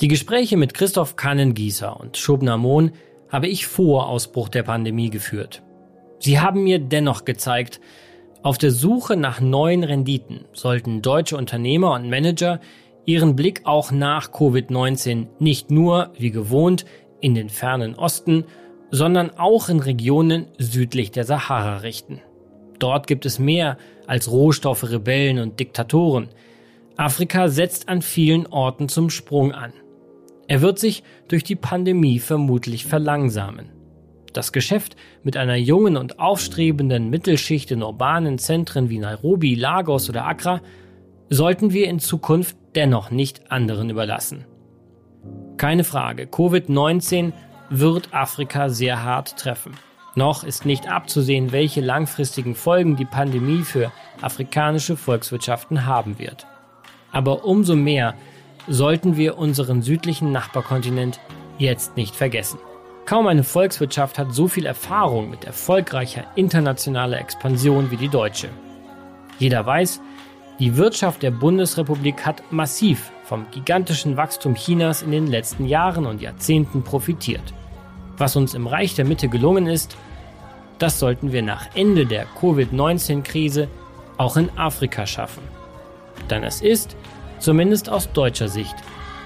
Die 0.00 0.08
Gespräche 0.08 0.56
mit 0.56 0.74
Christoph 0.74 1.16
Kannengießer 1.16 1.98
und 1.98 2.16
Shobna 2.16 2.56
Mohn 2.56 2.92
habe 3.28 3.48
ich 3.48 3.66
vor 3.66 4.08
Ausbruch 4.08 4.48
der 4.48 4.62
Pandemie 4.62 5.10
geführt. 5.10 5.62
Sie 6.18 6.38
haben 6.38 6.62
mir 6.62 6.78
dennoch 6.78 7.24
gezeigt, 7.24 7.80
auf 8.42 8.58
der 8.58 8.70
Suche 8.70 9.16
nach 9.16 9.40
neuen 9.40 9.82
Renditen 9.82 10.44
sollten 10.52 11.02
deutsche 11.02 11.36
Unternehmer 11.36 11.94
und 11.94 12.08
Manager 12.08 12.60
ihren 13.06 13.36
Blick 13.36 13.62
auch 13.64 13.90
nach 13.90 14.30
Covid-19 14.30 15.26
nicht 15.38 15.70
nur, 15.70 16.12
wie 16.18 16.30
gewohnt, 16.30 16.84
in 17.20 17.34
den 17.34 17.48
fernen 17.48 17.94
Osten, 17.94 18.44
sondern 18.90 19.30
auch 19.30 19.68
in 19.68 19.80
Regionen 19.80 20.46
südlich 20.58 21.10
der 21.10 21.24
Sahara 21.24 21.78
richten. 21.78 22.20
Dort 22.78 23.06
gibt 23.06 23.26
es 23.26 23.38
mehr 23.38 23.78
als 24.06 24.30
Rohstoffe, 24.30 24.90
Rebellen 24.90 25.38
und 25.38 25.58
Diktatoren. 25.58 26.28
Afrika 26.96 27.48
setzt 27.48 27.88
an 27.88 28.02
vielen 28.02 28.46
Orten 28.46 28.88
zum 28.88 29.10
Sprung 29.10 29.52
an. 29.52 29.72
Er 30.48 30.60
wird 30.62 30.78
sich 30.78 31.02
durch 31.28 31.42
die 31.42 31.56
Pandemie 31.56 32.18
vermutlich 32.18 32.84
verlangsamen. 32.84 33.70
Das 34.32 34.52
Geschäft 34.52 34.96
mit 35.22 35.36
einer 35.36 35.56
jungen 35.56 35.96
und 35.96 36.18
aufstrebenden 36.18 37.10
Mittelschicht 37.10 37.70
in 37.70 37.82
urbanen 37.82 38.38
Zentren 38.38 38.90
wie 38.90 38.98
Nairobi, 38.98 39.54
Lagos 39.54 40.08
oder 40.08 40.26
Accra 40.26 40.60
sollten 41.30 41.72
wir 41.72 41.88
in 41.88 41.98
Zukunft 41.98 42.56
dennoch 42.74 43.10
nicht 43.10 43.50
anderen 43.50 43.90
überlassen. 43.90 44.44
Keine 45.56 45.84
Frage, 45.84 46.24
Covid-19 46.24 47.32
wird 47.70 48.14
Afrika 48.14 48.68
sehr 48.68 49.02
hart 49.02 49.38
treffen. 49.38 49.72
Noch 50.14 50.44
ist 50.44 50.64
nicht 50.64 50.88
abzusehen, 50.88 51.52
welche 51.52 51.80
langfristigen 51.80 52.54
Folgen 52.54 52.96
die 52.96 53.04
Pandemie 53.04 53.62
für 53.62 53.92
afrikanische 54.22 54.96
Volkswirtschaften 54.96 55.84
haben 55.84 56.18
wird. 56.18 56.46
Aber 57.12 57.44
umso 57.44 57.76
mehr 57.76 58.14
sollten 58.66 59.16
wir 59.16 59.38
unseren 59.38 59.82
südlichen 59.82 60.32
Nachbarkontinent 60.32 61.20
jetzt 61.58 61.96
nicht 61.96 62.16
vergessen. 62.16 62.58
Kaum 63.04 63.26
eine 63.26 63.44
Volkswirtschaft 63.44 64.18
hat 64.18 64.34
so 64.34 64.48
viel 64.48 64.66
Erfahrung 64.66 65.30
mit 65.30 65.44
erfolgreicher 65.44 66.24
internationaler 66.34 67.20
Expansion 67.20 67.90
wie 67.90 67.96
die 67.96 68.08
deutsche. 68.08 68.48
Jeder 69.38 69.64
weiß, 69.64 70.00
die 70.58 70.76
Wirtschaft 70.76 71.22
der 71.22 71.30
Bundesrepublik 71.30 72.24
hat 72.24 72.42
massiv 72.50 73.12
vom 73.26 73.46
gigantischen 73.50 74.16
Wachstum 74.16 74.54
Chinas 74.54 75.02
in 75.02 75.10
den 75.10 75.26
letzten 75.26 75.66
Jahren 75.66 76.06
und 76.06 76.22
Jahrzehnten 76.22 76.82
profitiert. 76.82 77.52
Was 78.16 78.36
uns 78.36 78.54
im 78.54 78.68
Reich 78.68 78.94
der 78.94 79.04
Mitte 79.04 79.28
gelungen 79.28 79.66
ist, 79.66 79.96
das 80.78 80.98
sollten 81.00 81.32
wir 81.32 81.42
nach 81.42 81.74
Ende 81.74 82.06
der 82.06 82.26
Covid-19-Krise 82.38 83.68
auch 84.16 84.36
in 84.36 84.48
Afrika 84.56 85.06
schaffen. 85.06 85.42
Denn 86.30 86.44
es 86.44 86.62
ist, 86.62 86.96
zumindest 87.40 87.90
aus 87.90 88.12
deutscher 88.12 88.48
Sicht, 88.48 88.76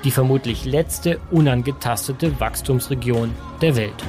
die 0.02 0.10
vermutlich 0.10 0.64
letzte 0.64 1.20
unangetastete 1.30 2.40
Wachstumsregion 2.40 3.34
der 3.60 3.76
Welt. 3.76 4.04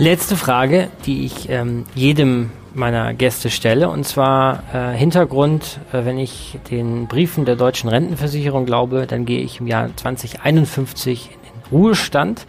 Letzte 0.00 0.34
Frage, 0.34 0.88
die 1.04 1.26
ich 1.26 1.50
ähm, 1.50 1.84
jedem 1.94 2.52
meiner 2.72 3.12
Gäste 3.12 3.50
stelle. 3.50 3.90
Und 3.90 4.04
zwar 4.04 4.62
äh, 4.72 4.96
Hintergrund, 4.96 5.78
äh, 5.92 6.06
wenn 6.06 6.18
ich 6.18 6.58
den 6.70 7.06
Briefen 7.06 7.44
der 7.44 7.54
deutschen 7.54 7.90
Rentenversicherung 7.90 8.64
glaube, 8.64 9.06
dann 9.06 9.26
gehe 9.26 9.42
ich 9.42 9.60
im 9.60 9.66
Jahr 9.66 9.94
2051 9.94 11.28
in 11.32 11.38
den 11.42 11.70
Ruhestand. 11.70 12.46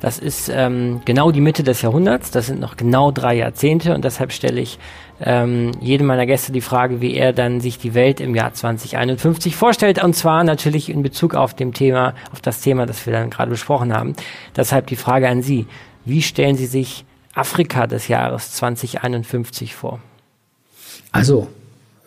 Das 0.00 0.18
ist 0.18 0.48
ähm, 0.48 1.02
genau 1.04 1.30
die 1.30 1.42
Mitte 1.42 1.62
des 1.62 1.82
Jahrhunderts, 1.82 2.30
das 2.30 2.46
sind 2.46 2.58
noch 2.58 2.78
genau 2.78 3.10
drei 3.10 3.34
Jahrzehnte 3.34 3.94
und 3.94 4.02
deshalb 4.02 4.32
stelle 4.32 4.58
ich 4.58 4.78
ähm, 5.22 5.72
jedem 5.82 6.06
meiner 6.06 6.24
Gäste 6.24 6.52
die 6.52 6.62
Frage, 6.62 7.02
wie 7.02 7.14
er 7.14 7.34
dann 7.34 7.60
sich 7.60 7.76
die 7.76 7.92
Welt 7.92 8.18
im 8.20 8.34
Jahr 8.34 8.54
2051 8.54 9.54
vorstellt 9.54 10.02
und 10.02 10.14
zwar 10.14 10.42
natürlich 10.44 10.88
in 10.88 11.02
Bezug 11.02 11.34
auf 11.34 11.52
dem 11.52 11.74
Thema, 11.74 12.14
auf 12.32 12.40
das 12.40 12.62
Thema, 12.62 12.86
das 12.86 13.04
wir 13.04 13.12
dann 13.12 13.28
gerade 13.28 13.50
besprochen 13.50 13.92
haben. 13.92 14.14
Deshalb 14.56 14.86
die 14.86 14.96
Frage 14.96 15.28
an 15.28 15.42
Sie: 15.42 15.66
Wie 16.04 16.22
stellen 16.22 16.56
Sie 16.56 16.66
sich 16.66 17.04
Afrika 17.34 17.86
des 17.86 18.08
Jahres 18.08 18.52
2051 18.52 19.74
vor? 19.74 20.00
Also, 21.12 21.48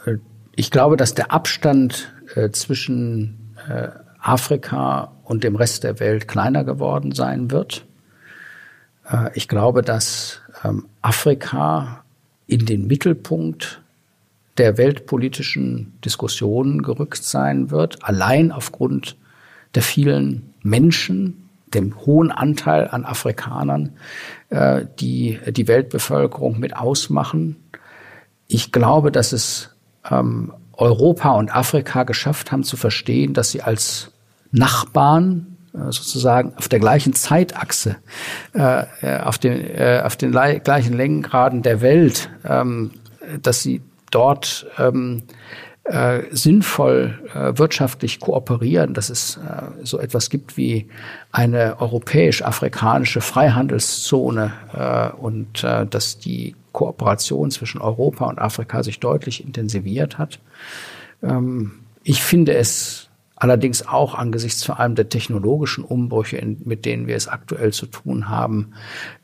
äh, 0.06 0.18
ich 0.56 0.72
glaube, 0.72 0.98
dass 0.98 1.14
der 1.14 1.32
Abstand 1.32 2.14
äh, 2.36 2.50
zwischen 2.52 3.56
äh, 3.68 3.89
Afrika 4.20 5.12
und 5.24 5.44
dem 5.44 5.56
Rest 5.56 5.84
der 5.84 6.00
Welt 6.00 6.28
kleiner 6.28 6.64
geworden 6.64 7.12
sein 7.12 7.52
wird. 7.52 7.86
Ich 9.34 9.50
glaube, 9.50 9.82
dass 9.82 10.39
ähm, 10.64 10.88
Afrika 11.02 12.06
in 12.48 12.66
den 12.66 12.88
Mittelpunkt 12.88 13.82
der 14.58 14.78
weltpolitischen 14.78 16.00
Diskussionen 16.06 16.84
gerückt 16.84 17.24
sein 17.24 17.70
wird, 17.70 18.02
allein 18.06 18.54
aufgrund 18.54 19.18
der 19.76 19.84
vielen 19.84 20.54
Menschen, 20.62 21.43
dem 21.74 22.05
hohen 22.05 22.32
Anteil 22.32 22.88
an 22.88 23.05
Afrikanern, 23.05 23.97
äh, 24.49 24.86
die 24.99 25.39
die 25.47 25.67
Weltbevölkerung 25.67 26.59
mit 26.59 26.76
ausmachen. 26.76 27.57
Ich 28.47 28.71
glaube, 28.71 29.11
dass 29.11 29.32
es 29.32 29.76
ähm, 30.09 30.53
Europa 30.74 31.32
und 31.32 31.55
Afrika 31.55 32.03
geschafft 32.03 32.51
haben 32.51 32.63
zu 32.63 32.78
verstehen, 32.78 33.34
dass 33.34 33.51
sie 33.51 33.61
als 33.61 34.11
Nachbarn 34.51 35.57
äh, 35.74 35.91
sozusagen 35.91 36.53
auf 36.57 36.67
der 36.67 36.80
gleichen 36.80 37.13
Zeitachse, 37.13 37.97
äh, 38.53 38.86
äh 39.01 39.19
auf 39.21 39.38
den, 39.38 39.53
äh, 39.53 40.01
auf 40.03 40.15
den 40.15 40.32
gleichen 40.32 40.93
Längengraden 40.93 41.61
der 41.61 41.82
Welt, 41.82 42.30
ähm, 42.45 42.91
dass 43.41 43.61
sie 43.61 43.82
dort 44.11 44.67
ähm, 44.78 45.24
äh, 45.86 46.24
sinnvoll 46.32 47.20
äh, 47.34 47.58
wirtschaftlich 47.58 48.20
kooperieren, 48.20 48.94
dass 48.94 49.10
es 49.10 49.38
äh, 49.38 49.86
so 49.86 50.00
etwas 50.00 50.30
gibt 50.30 50.56
wie 50.56 50.88
eine 51.32 51.82
europäisch-afrikanische 51.82 53.22
Freihandelszone 53.22 54.54
äh, 54.74 55.22
und 55.22 55.64
äh, 55.64 55.86
dass 55.86 56.20
die 56.20 56.56
Kooperation 56.72 57.52
zwischen 57.52 57.82
Europa 57.82 58.26
und 58.26 58.40
Afrika 58.40 58.82
sich 58.82 59.00
deutlich 59.00 59.44
intensiviert 59.44 60.18
hat. 60.18 60.40
Ähm, 61.22 61.74
ich 62.04 62.24
finde 62.24 62.56
es 62.56 63.10
allerdings 63.44 63.86
auch 63.86 64.16
angesichts 64.16 64.64
vor 64.64 64.80
allem 64.80 64.96
der 64.96 65.10
technologischen 65.10 65.84
Umbrüche, 65.84 66.38
in, 66.38 66.62
mit 66.64 66.86
denen 66.86 67.08
wir 67.08 67.18
es 67.18 67.28
aktuell 67.28 67.74
zu 67.74 67.88
tun 67.88 68.30
haben, 68.30 68.72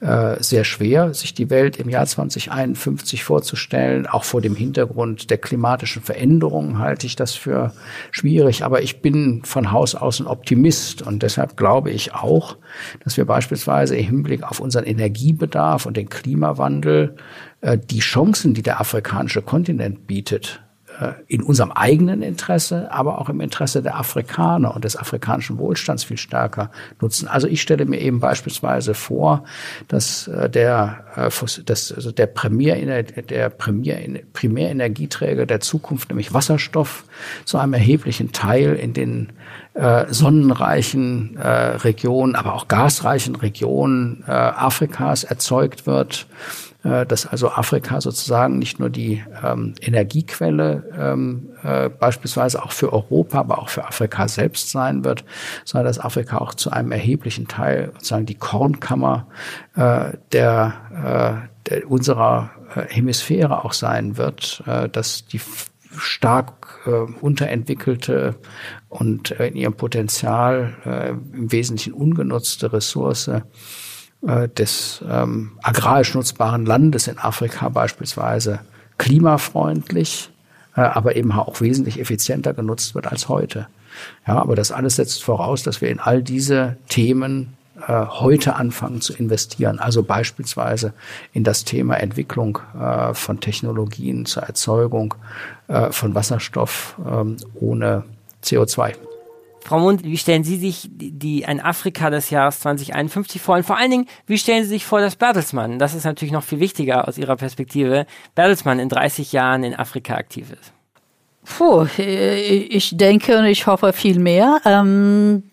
äh, 0.02 0.44
sehr 0.44 0.66
schwer, 0.66 1.14
sich 1.14 1.34
die 1.34 1.50
Welt 1.50 1.78
im 1.78 1.88
Jahr 1.88 2.06
2051 2.06 3.24
vorzustellen. 3.24 4.08
Auch 4.08 4.26
vor 4.26 4.42
dem 4.42 4.56
Hintergrund 4.56 5.30
der 5.30 5.38
klimatischen 5.38 6.02
Veränderungen 6.02 6.80
halte 6.80 7.08
ich 7.08 7.16
das 7.16 7.34
für 7.34 7.72
schwierig. 8.12 8.66
Aber 8.66 8.82
ich 8.82 9.02
bin 9.02 9.42
von 9.46 9.72
Haus 9.72 9.96
aus 9.96 10.20
ein 10.20 10.28
Optimist 10.28 11.02
und 11.02 11.24
deshalb 11.24 11.56
glaube 11.56 11.90
ich 11.90 12.14
auch, 12.14 12.58
dass 13.06 13.16
wir 13.16 13.24
beispielsweise 13.24 13.96
im 13.96 14.06
Hinblick 14.06 14.44
auf 14.44 14.60
unseren 14.60 14.84
Energiebedarf 14.84 15.86
und 15.86 15.96
den 15.96 16.10
Klimawandel 16.10 17.16
äh, 17.62 17.78
die 17.78 18.00
Chancen, 18.00 18.54
die 18.54 18.64
der 18.64 18.82
afrikanische 18.82 19.42
Kontinent 19.42 20.08
bietet, 20.08 20.62
in 21.28 21.44
unserem 21.44 21.72
eigenen 21.72 22.22
Interesse, 22.22 22.92
aber 22.92 23.20
auch 23.20 23.30
im 23.30 23.42
Interesse 23.42 23.82
der 23.82 23.98
Afrikaner 23.98 24.76
und 24.76 24.84
des 24.84 24.96
afrikanischen 24.96 25.58
Wohlstands 25.58 26.04
viel 26.04 26.18
stärker 26.18 26.72
nutzen. 27.02 27.28
Also 27.28 27.48
ich 27.48 27.62
stelle 27.62 27.86
mir 27.86 28.00
eben 28.00 28.20
beispielsweise 28.20 28.94
vor, 28.94 29.44
dass 29.88 30.28
äh, 30.28 30.50
der, 30.50 31.06
äh, 31.16 31.64
dass 31.66 31.92
also 31.92 32.12
der, 32.12 32.28
Premier, 32.28 33.04
der 33.04 33.50
Premier, 33.50 33.98
Primärenergieträger 34.34 35.46
der 35.46 35.60
Zukunft, 35.62 36.10
nämlich 36.10 36.34
Wasserstoff, 36.34 37.06
zu 37.46 37.58
einem 37.58 37.74
erheblichen 37.74 38.32
Teil 38.32 38.76
in 38.76 38.94
den 38.94 39.34
sonnenreichen 40.10 41.38
Regionen, 41.38 42.36
aber 42.36 42.56
auch 42.56 42.68
gasreichen 42.68 43.36
Regionen 43.36 44.24
Afrikas 44.26 45.24
erzeugt 45.24 45.86
wird 45.86 46.28
äh, 46.28 46.69
dass 46.82 47.26
also 47.26 47.50
Afrika 47.50 48.00
sozusagen 48.00 48.58
nicht 48.58 48.80
nur 48.80 48.90
die 48.90 49.22
ähm, 49.44 49.74
Energiequelle 49.82 50.84
ähm, 50.98 51.50
äh, 51.62 51.90
beispielsweise 51.90 52.64
auch 52.64 52.72
für 52.72 52.94
Europa, 52.94 53.40
aber 53.40 53.60
auch 53.60 53.68
für 53.68 53.86
Afrika 53.86 54.30
selbst 54.30 54.72
sein 54.72 55.04
wird, 55.04 55.26
sondern 55.66 55.88
dass 55.88 56.00
Afrika 56.00 56.38
auch 56.38 56.54
zu 56.54 56.72
einem 56.72 56.94
erheblichen 56.94 57.50
Teil 57.50 57.92
sozusagen 57.96 58.26
die 58.26 58.36
Kornkammer 58.36 59.28
äh, 59.76 60.14
der, 60.32 61.48
äh, 61.66 61.70
der 61.70 61.92
unserer 61.92 62.52
äh, 62.76 62.84
Hemisphäre 62.88 63.66
auch 63.66 63.74
sein 63.74 64.18
wird, 64.18 64.64
äh, 64.66 64.88
dass 64.88 65.26
die 65.26 65.42
stark 65.98 66.80
äh, 66.86 66.92
unterentwickelte 66.92 68.36
und 68.88 69.32
äh, 69.32 69.48
in 69.48 69.56
ihrem 69.56 69.74
Potenzial 69.74 70.76
äh, 70.86 71.10
im 71.10 71.52
Wesentlichen 71.52 71.94
ungenutzte 71.94 72.72
Ressource 72.72 73.28
äh, 73.28 73.42
des 74.22 75.02
ähm, 75.10 75.52
agrarisch 75.64 76.14
nutzbaren 76.14 76.66
Landes 76.66 77.08
in 77.08 77.18
Afrika 77.18 77.70
beispielsweise 77.70 78.60
klimafreundlich, 79.00 80.30
äh, 80.76 80.82
aber 80.82 81.16
eben 81.16 81.32
auch 81.32 81.62
wesentlich 81.62 82.00
effizienter 82.00 82.54
genutzt 82.54 82.94
wird 82.94 83.08
als 83.08 83.28
heute. 83.30 83.68
Ja, 84.28 84.38
aber 84.38 84.56
das 84.56 84.72
alles 84.72 84.98
setzt 84.98 85.24
voraus, 85.24 85.64
dass 85.64 85.82
wir 85.82 85.90
in 85.90 86.00
all 86.00 86.22
diese 86.22 86.78
Themen 86.90 87.58
äh, 87.88 88.06
heute 88.06 88.56
anfangen 88.56 89.02
zu 89.02 89.14
investieren. 89.14 89.80
Also 89.80 90.04
beispielsweise 90.04 90.94
in 91.34 91.44
das 91.44 91.64
Thema 91.64 91.96
Entwicklung 91.96 92.60
äh, 92.80 93.14
von 93.14 93.40
Technologien 93.40 94.26
zur 94.26 94.44
Erzeugung 94.44 95.16
äh, 95.68 95.92
von 95.92 96.14
Wasserstoff 96.14 96.96
ähm, 97.10 97.38
ohne 97.56 98.04
CO2. 98.44 98.96
Frau 99.70 99.78
Mund, 99.78 100.04
wie 100.04 100.18
stellen 100.18 100.44
Sie 100.44 100.56
sich 100.56 100.90
die, 100.92 101.46
ein 101.46 101.60
Afrika 101.60 102.10
des 102.10 102.32
Jahres 102.32 102.62
2051 102.62 103.40
vor? 103.40 103.56
Und 103.56 103.64
vor 103.64 103.78
allen 103.78 103.92
Dingen, 103.92 104.08
wie 104.26 104.40
stellen 104.40 104.64
Sie 104.64 104.70
sich 104.70 104.84
vor, 104.84 105.00
dass 105.00 105.16
Bertelsmann, 105.16 105.78
das 105.78 105.94
ist 105.94 106.06
natürlich 106.06 106.32
noch 106.32 106.42
viel 106.42 106.60
wichtiger 106.60 107.08
aus 107.08 107.20
Ihrer 107.20 107.36
Perspektive, 107.36 108.08
Bertelsmann 108.34 108.80
in 108.80 108.90
30 108.90 109.32
Jahren 109.32 109.64
in 109.64 109.76
Afrika 109.76 110.16
aktiv 110.16 110.48
ist? 110.52 110.74
Puh, 111.46 111.86
ich 112.00 112.98
denke 112.98 113.38
und 113.38 113.46
ich 113.46 113.68
hoffe 113.68 113.94
viel 113.94 114.18
mehr. 114.18 114.60
Ähm, 114.66 115.44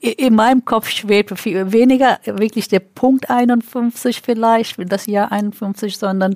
in 0.00 0.34
meinem 0.34 0.64
Kopf 0.64 0.88
schwebt 0.90 1.38
viel 1.38 1.70
weniger 1.70 2.18
wirklich 2.24 2.66
der 2.66 2.80
Punkt 2.80 3.30
51 3.30 4.20
vielleicht, 4.20 4.78
das 4.90 5.06
Jahr 5.06 5.30
51, 5.30 5.96
sondern 5.96 6.34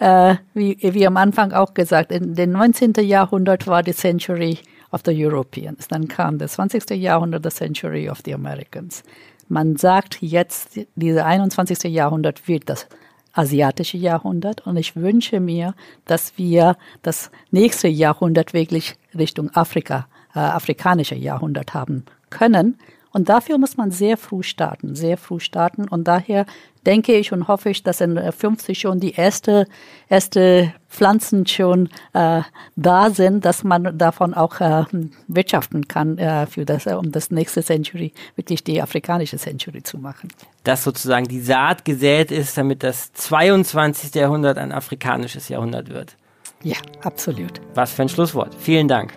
äh, 0.00 0.34
wie, 0.52 0.76
wie 0.82 1.06
am 1.06 1.16
Anfang 1.16 1.52
auch 1.52 1.72
gesagt, 1.72 2.12
in 2.12 2.34
den 2.34 2.52
19. 2.52 2.92
Jahrhundert 2.98 3.66
war 3.66 3.82
die 3.82 3.94
Century 3.94 4.58
of 4.92 5.02
the 5.04 5.12
Europeans. 5.12 5.88
Dann 5.88 6.08
kam 6.08 6.38
das 6.38 6.52
20. 6.52 6.90
Jahrhundert, 6.90 7.42
the 7.42 7.50
Century 7.50 8.08
of 8.08 8.20
the 8.24 8.34
Americans. 8.34 9.02
Man 9.48 9.76
sagt 9.76 10.18
jetzt, 10.20 10.80
diese 10.94 11.24
21. 11.24 11.84
Jahrhundert 11.84 12.46
wird 12.48 12.68
das 12.68 12.86
asiatische 13.32 13.96
Jahrhundert 13.96 14.66
und 14.66 14.76
ich 14.76 14.94
wünsche 14.94 15.40
mir, 15.40 15.74
dass 16.04 16.36
wir 16.36 16.76
das 17.02 17.30
nächste 17.50 17.88
Jahrhundert 17.88 18.52
wirklich 18.52 18.94
Richtung 19.16 19.50
Afrika, 19.50 20.06
äh, 20.34 20.38
afrikanische 20.38 21.14
Jahrhundert 21.14 21.74
haben 21.74 22.04
können. 22.30 22.78
Und 23.12 23.28
dafür 23.28 23.58
muss 23.58 23.76
man 23.76 23.90
sehr 23.90 24.16
früh 24.16 24.42
starten, 24.42 24.94
sehr 24.94 25.16
früh 25.16 25.40
starten. 25.40 25.88
Und 25.88 26.04
daher 26.08 26.46
denke 26.86 27.14
ich 27.14 27.32
und 27.32 27.48
hoffe 27.48 27.70
ich, 27.70 27.82
dass 27.82 28.00
in 28.00 28.18
50 28.18 28.78
schon 28.78 29.00
die 29.00 29.12
erste, 29.12 29.66
erste 30.08 30.72
Pflanzen 30.88 31.46
schon 31.46 31.88
äh, 32.12 32.42
da 32.76 33.10
sind, 33.10 33.44
dass 33.44 33.64
man 33.64 33.96
davon 33.96 34.34
auch 34.34 34.60
äh, 34.60 34.84
wirtschaften 35.28 35.88
kann, 35.88 36.18
äh, 36.18 36.46
für 36.46 36.64
das, 36.64 36.86
äh, 36.86 36.94
um 36.94 37.12
das 37.12 37.30
nächste 37.30 37.62
Century, 37.62 38.12
wirklich 38.36 38.64
die 38.64 38.82
afrikanische 38.82 39.36
Century 39.36 39.82
zu 39.82 39.98
machen. 39.98 40.28
Dass 40.64 40.84
sozusagen 40.84 41.26
die 41.26 41.40
Saat 41.40 41.84
gesät 41.84 42.30
ist, 42.30 42.56
damit 42.56 42.82
das 42.82 43.12
22. 43.12 44.14
Jahrhundert 44.14 44.58
ein 44.58 44.72
afrikanisches 44.72 45.48
Jahrhundert 45.48 45.90
wird. 45.90 46.16
Ja, 46.62 46.76
absolut. 47.02 47.60
Was 47.74 47.92
für 47.92 48.02
ein 48.02 48.08
Schlusswort. 48.08 48.54
Vielen 48.54 48.88
Dank. 48.88 49.12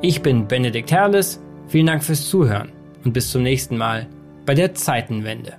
Ich 0.00 0.22
bin 0.22 0.46
Benedikt 0.46 0.92
Herles. 0.92 1.40
Vielen 1.68 1.86
Dank 1.86 2.02
fürs 2.02 2.28
Zuhören 2.28 2.72
und 3.04 3.12
bis 3.12 3.30
zum 3.30 3.42
nächsten 3.42 3.76
Mal 3.76 4.06
bei 4.46 4.54
der 4.54 4.74
Zeitenwende. 4.74 5.54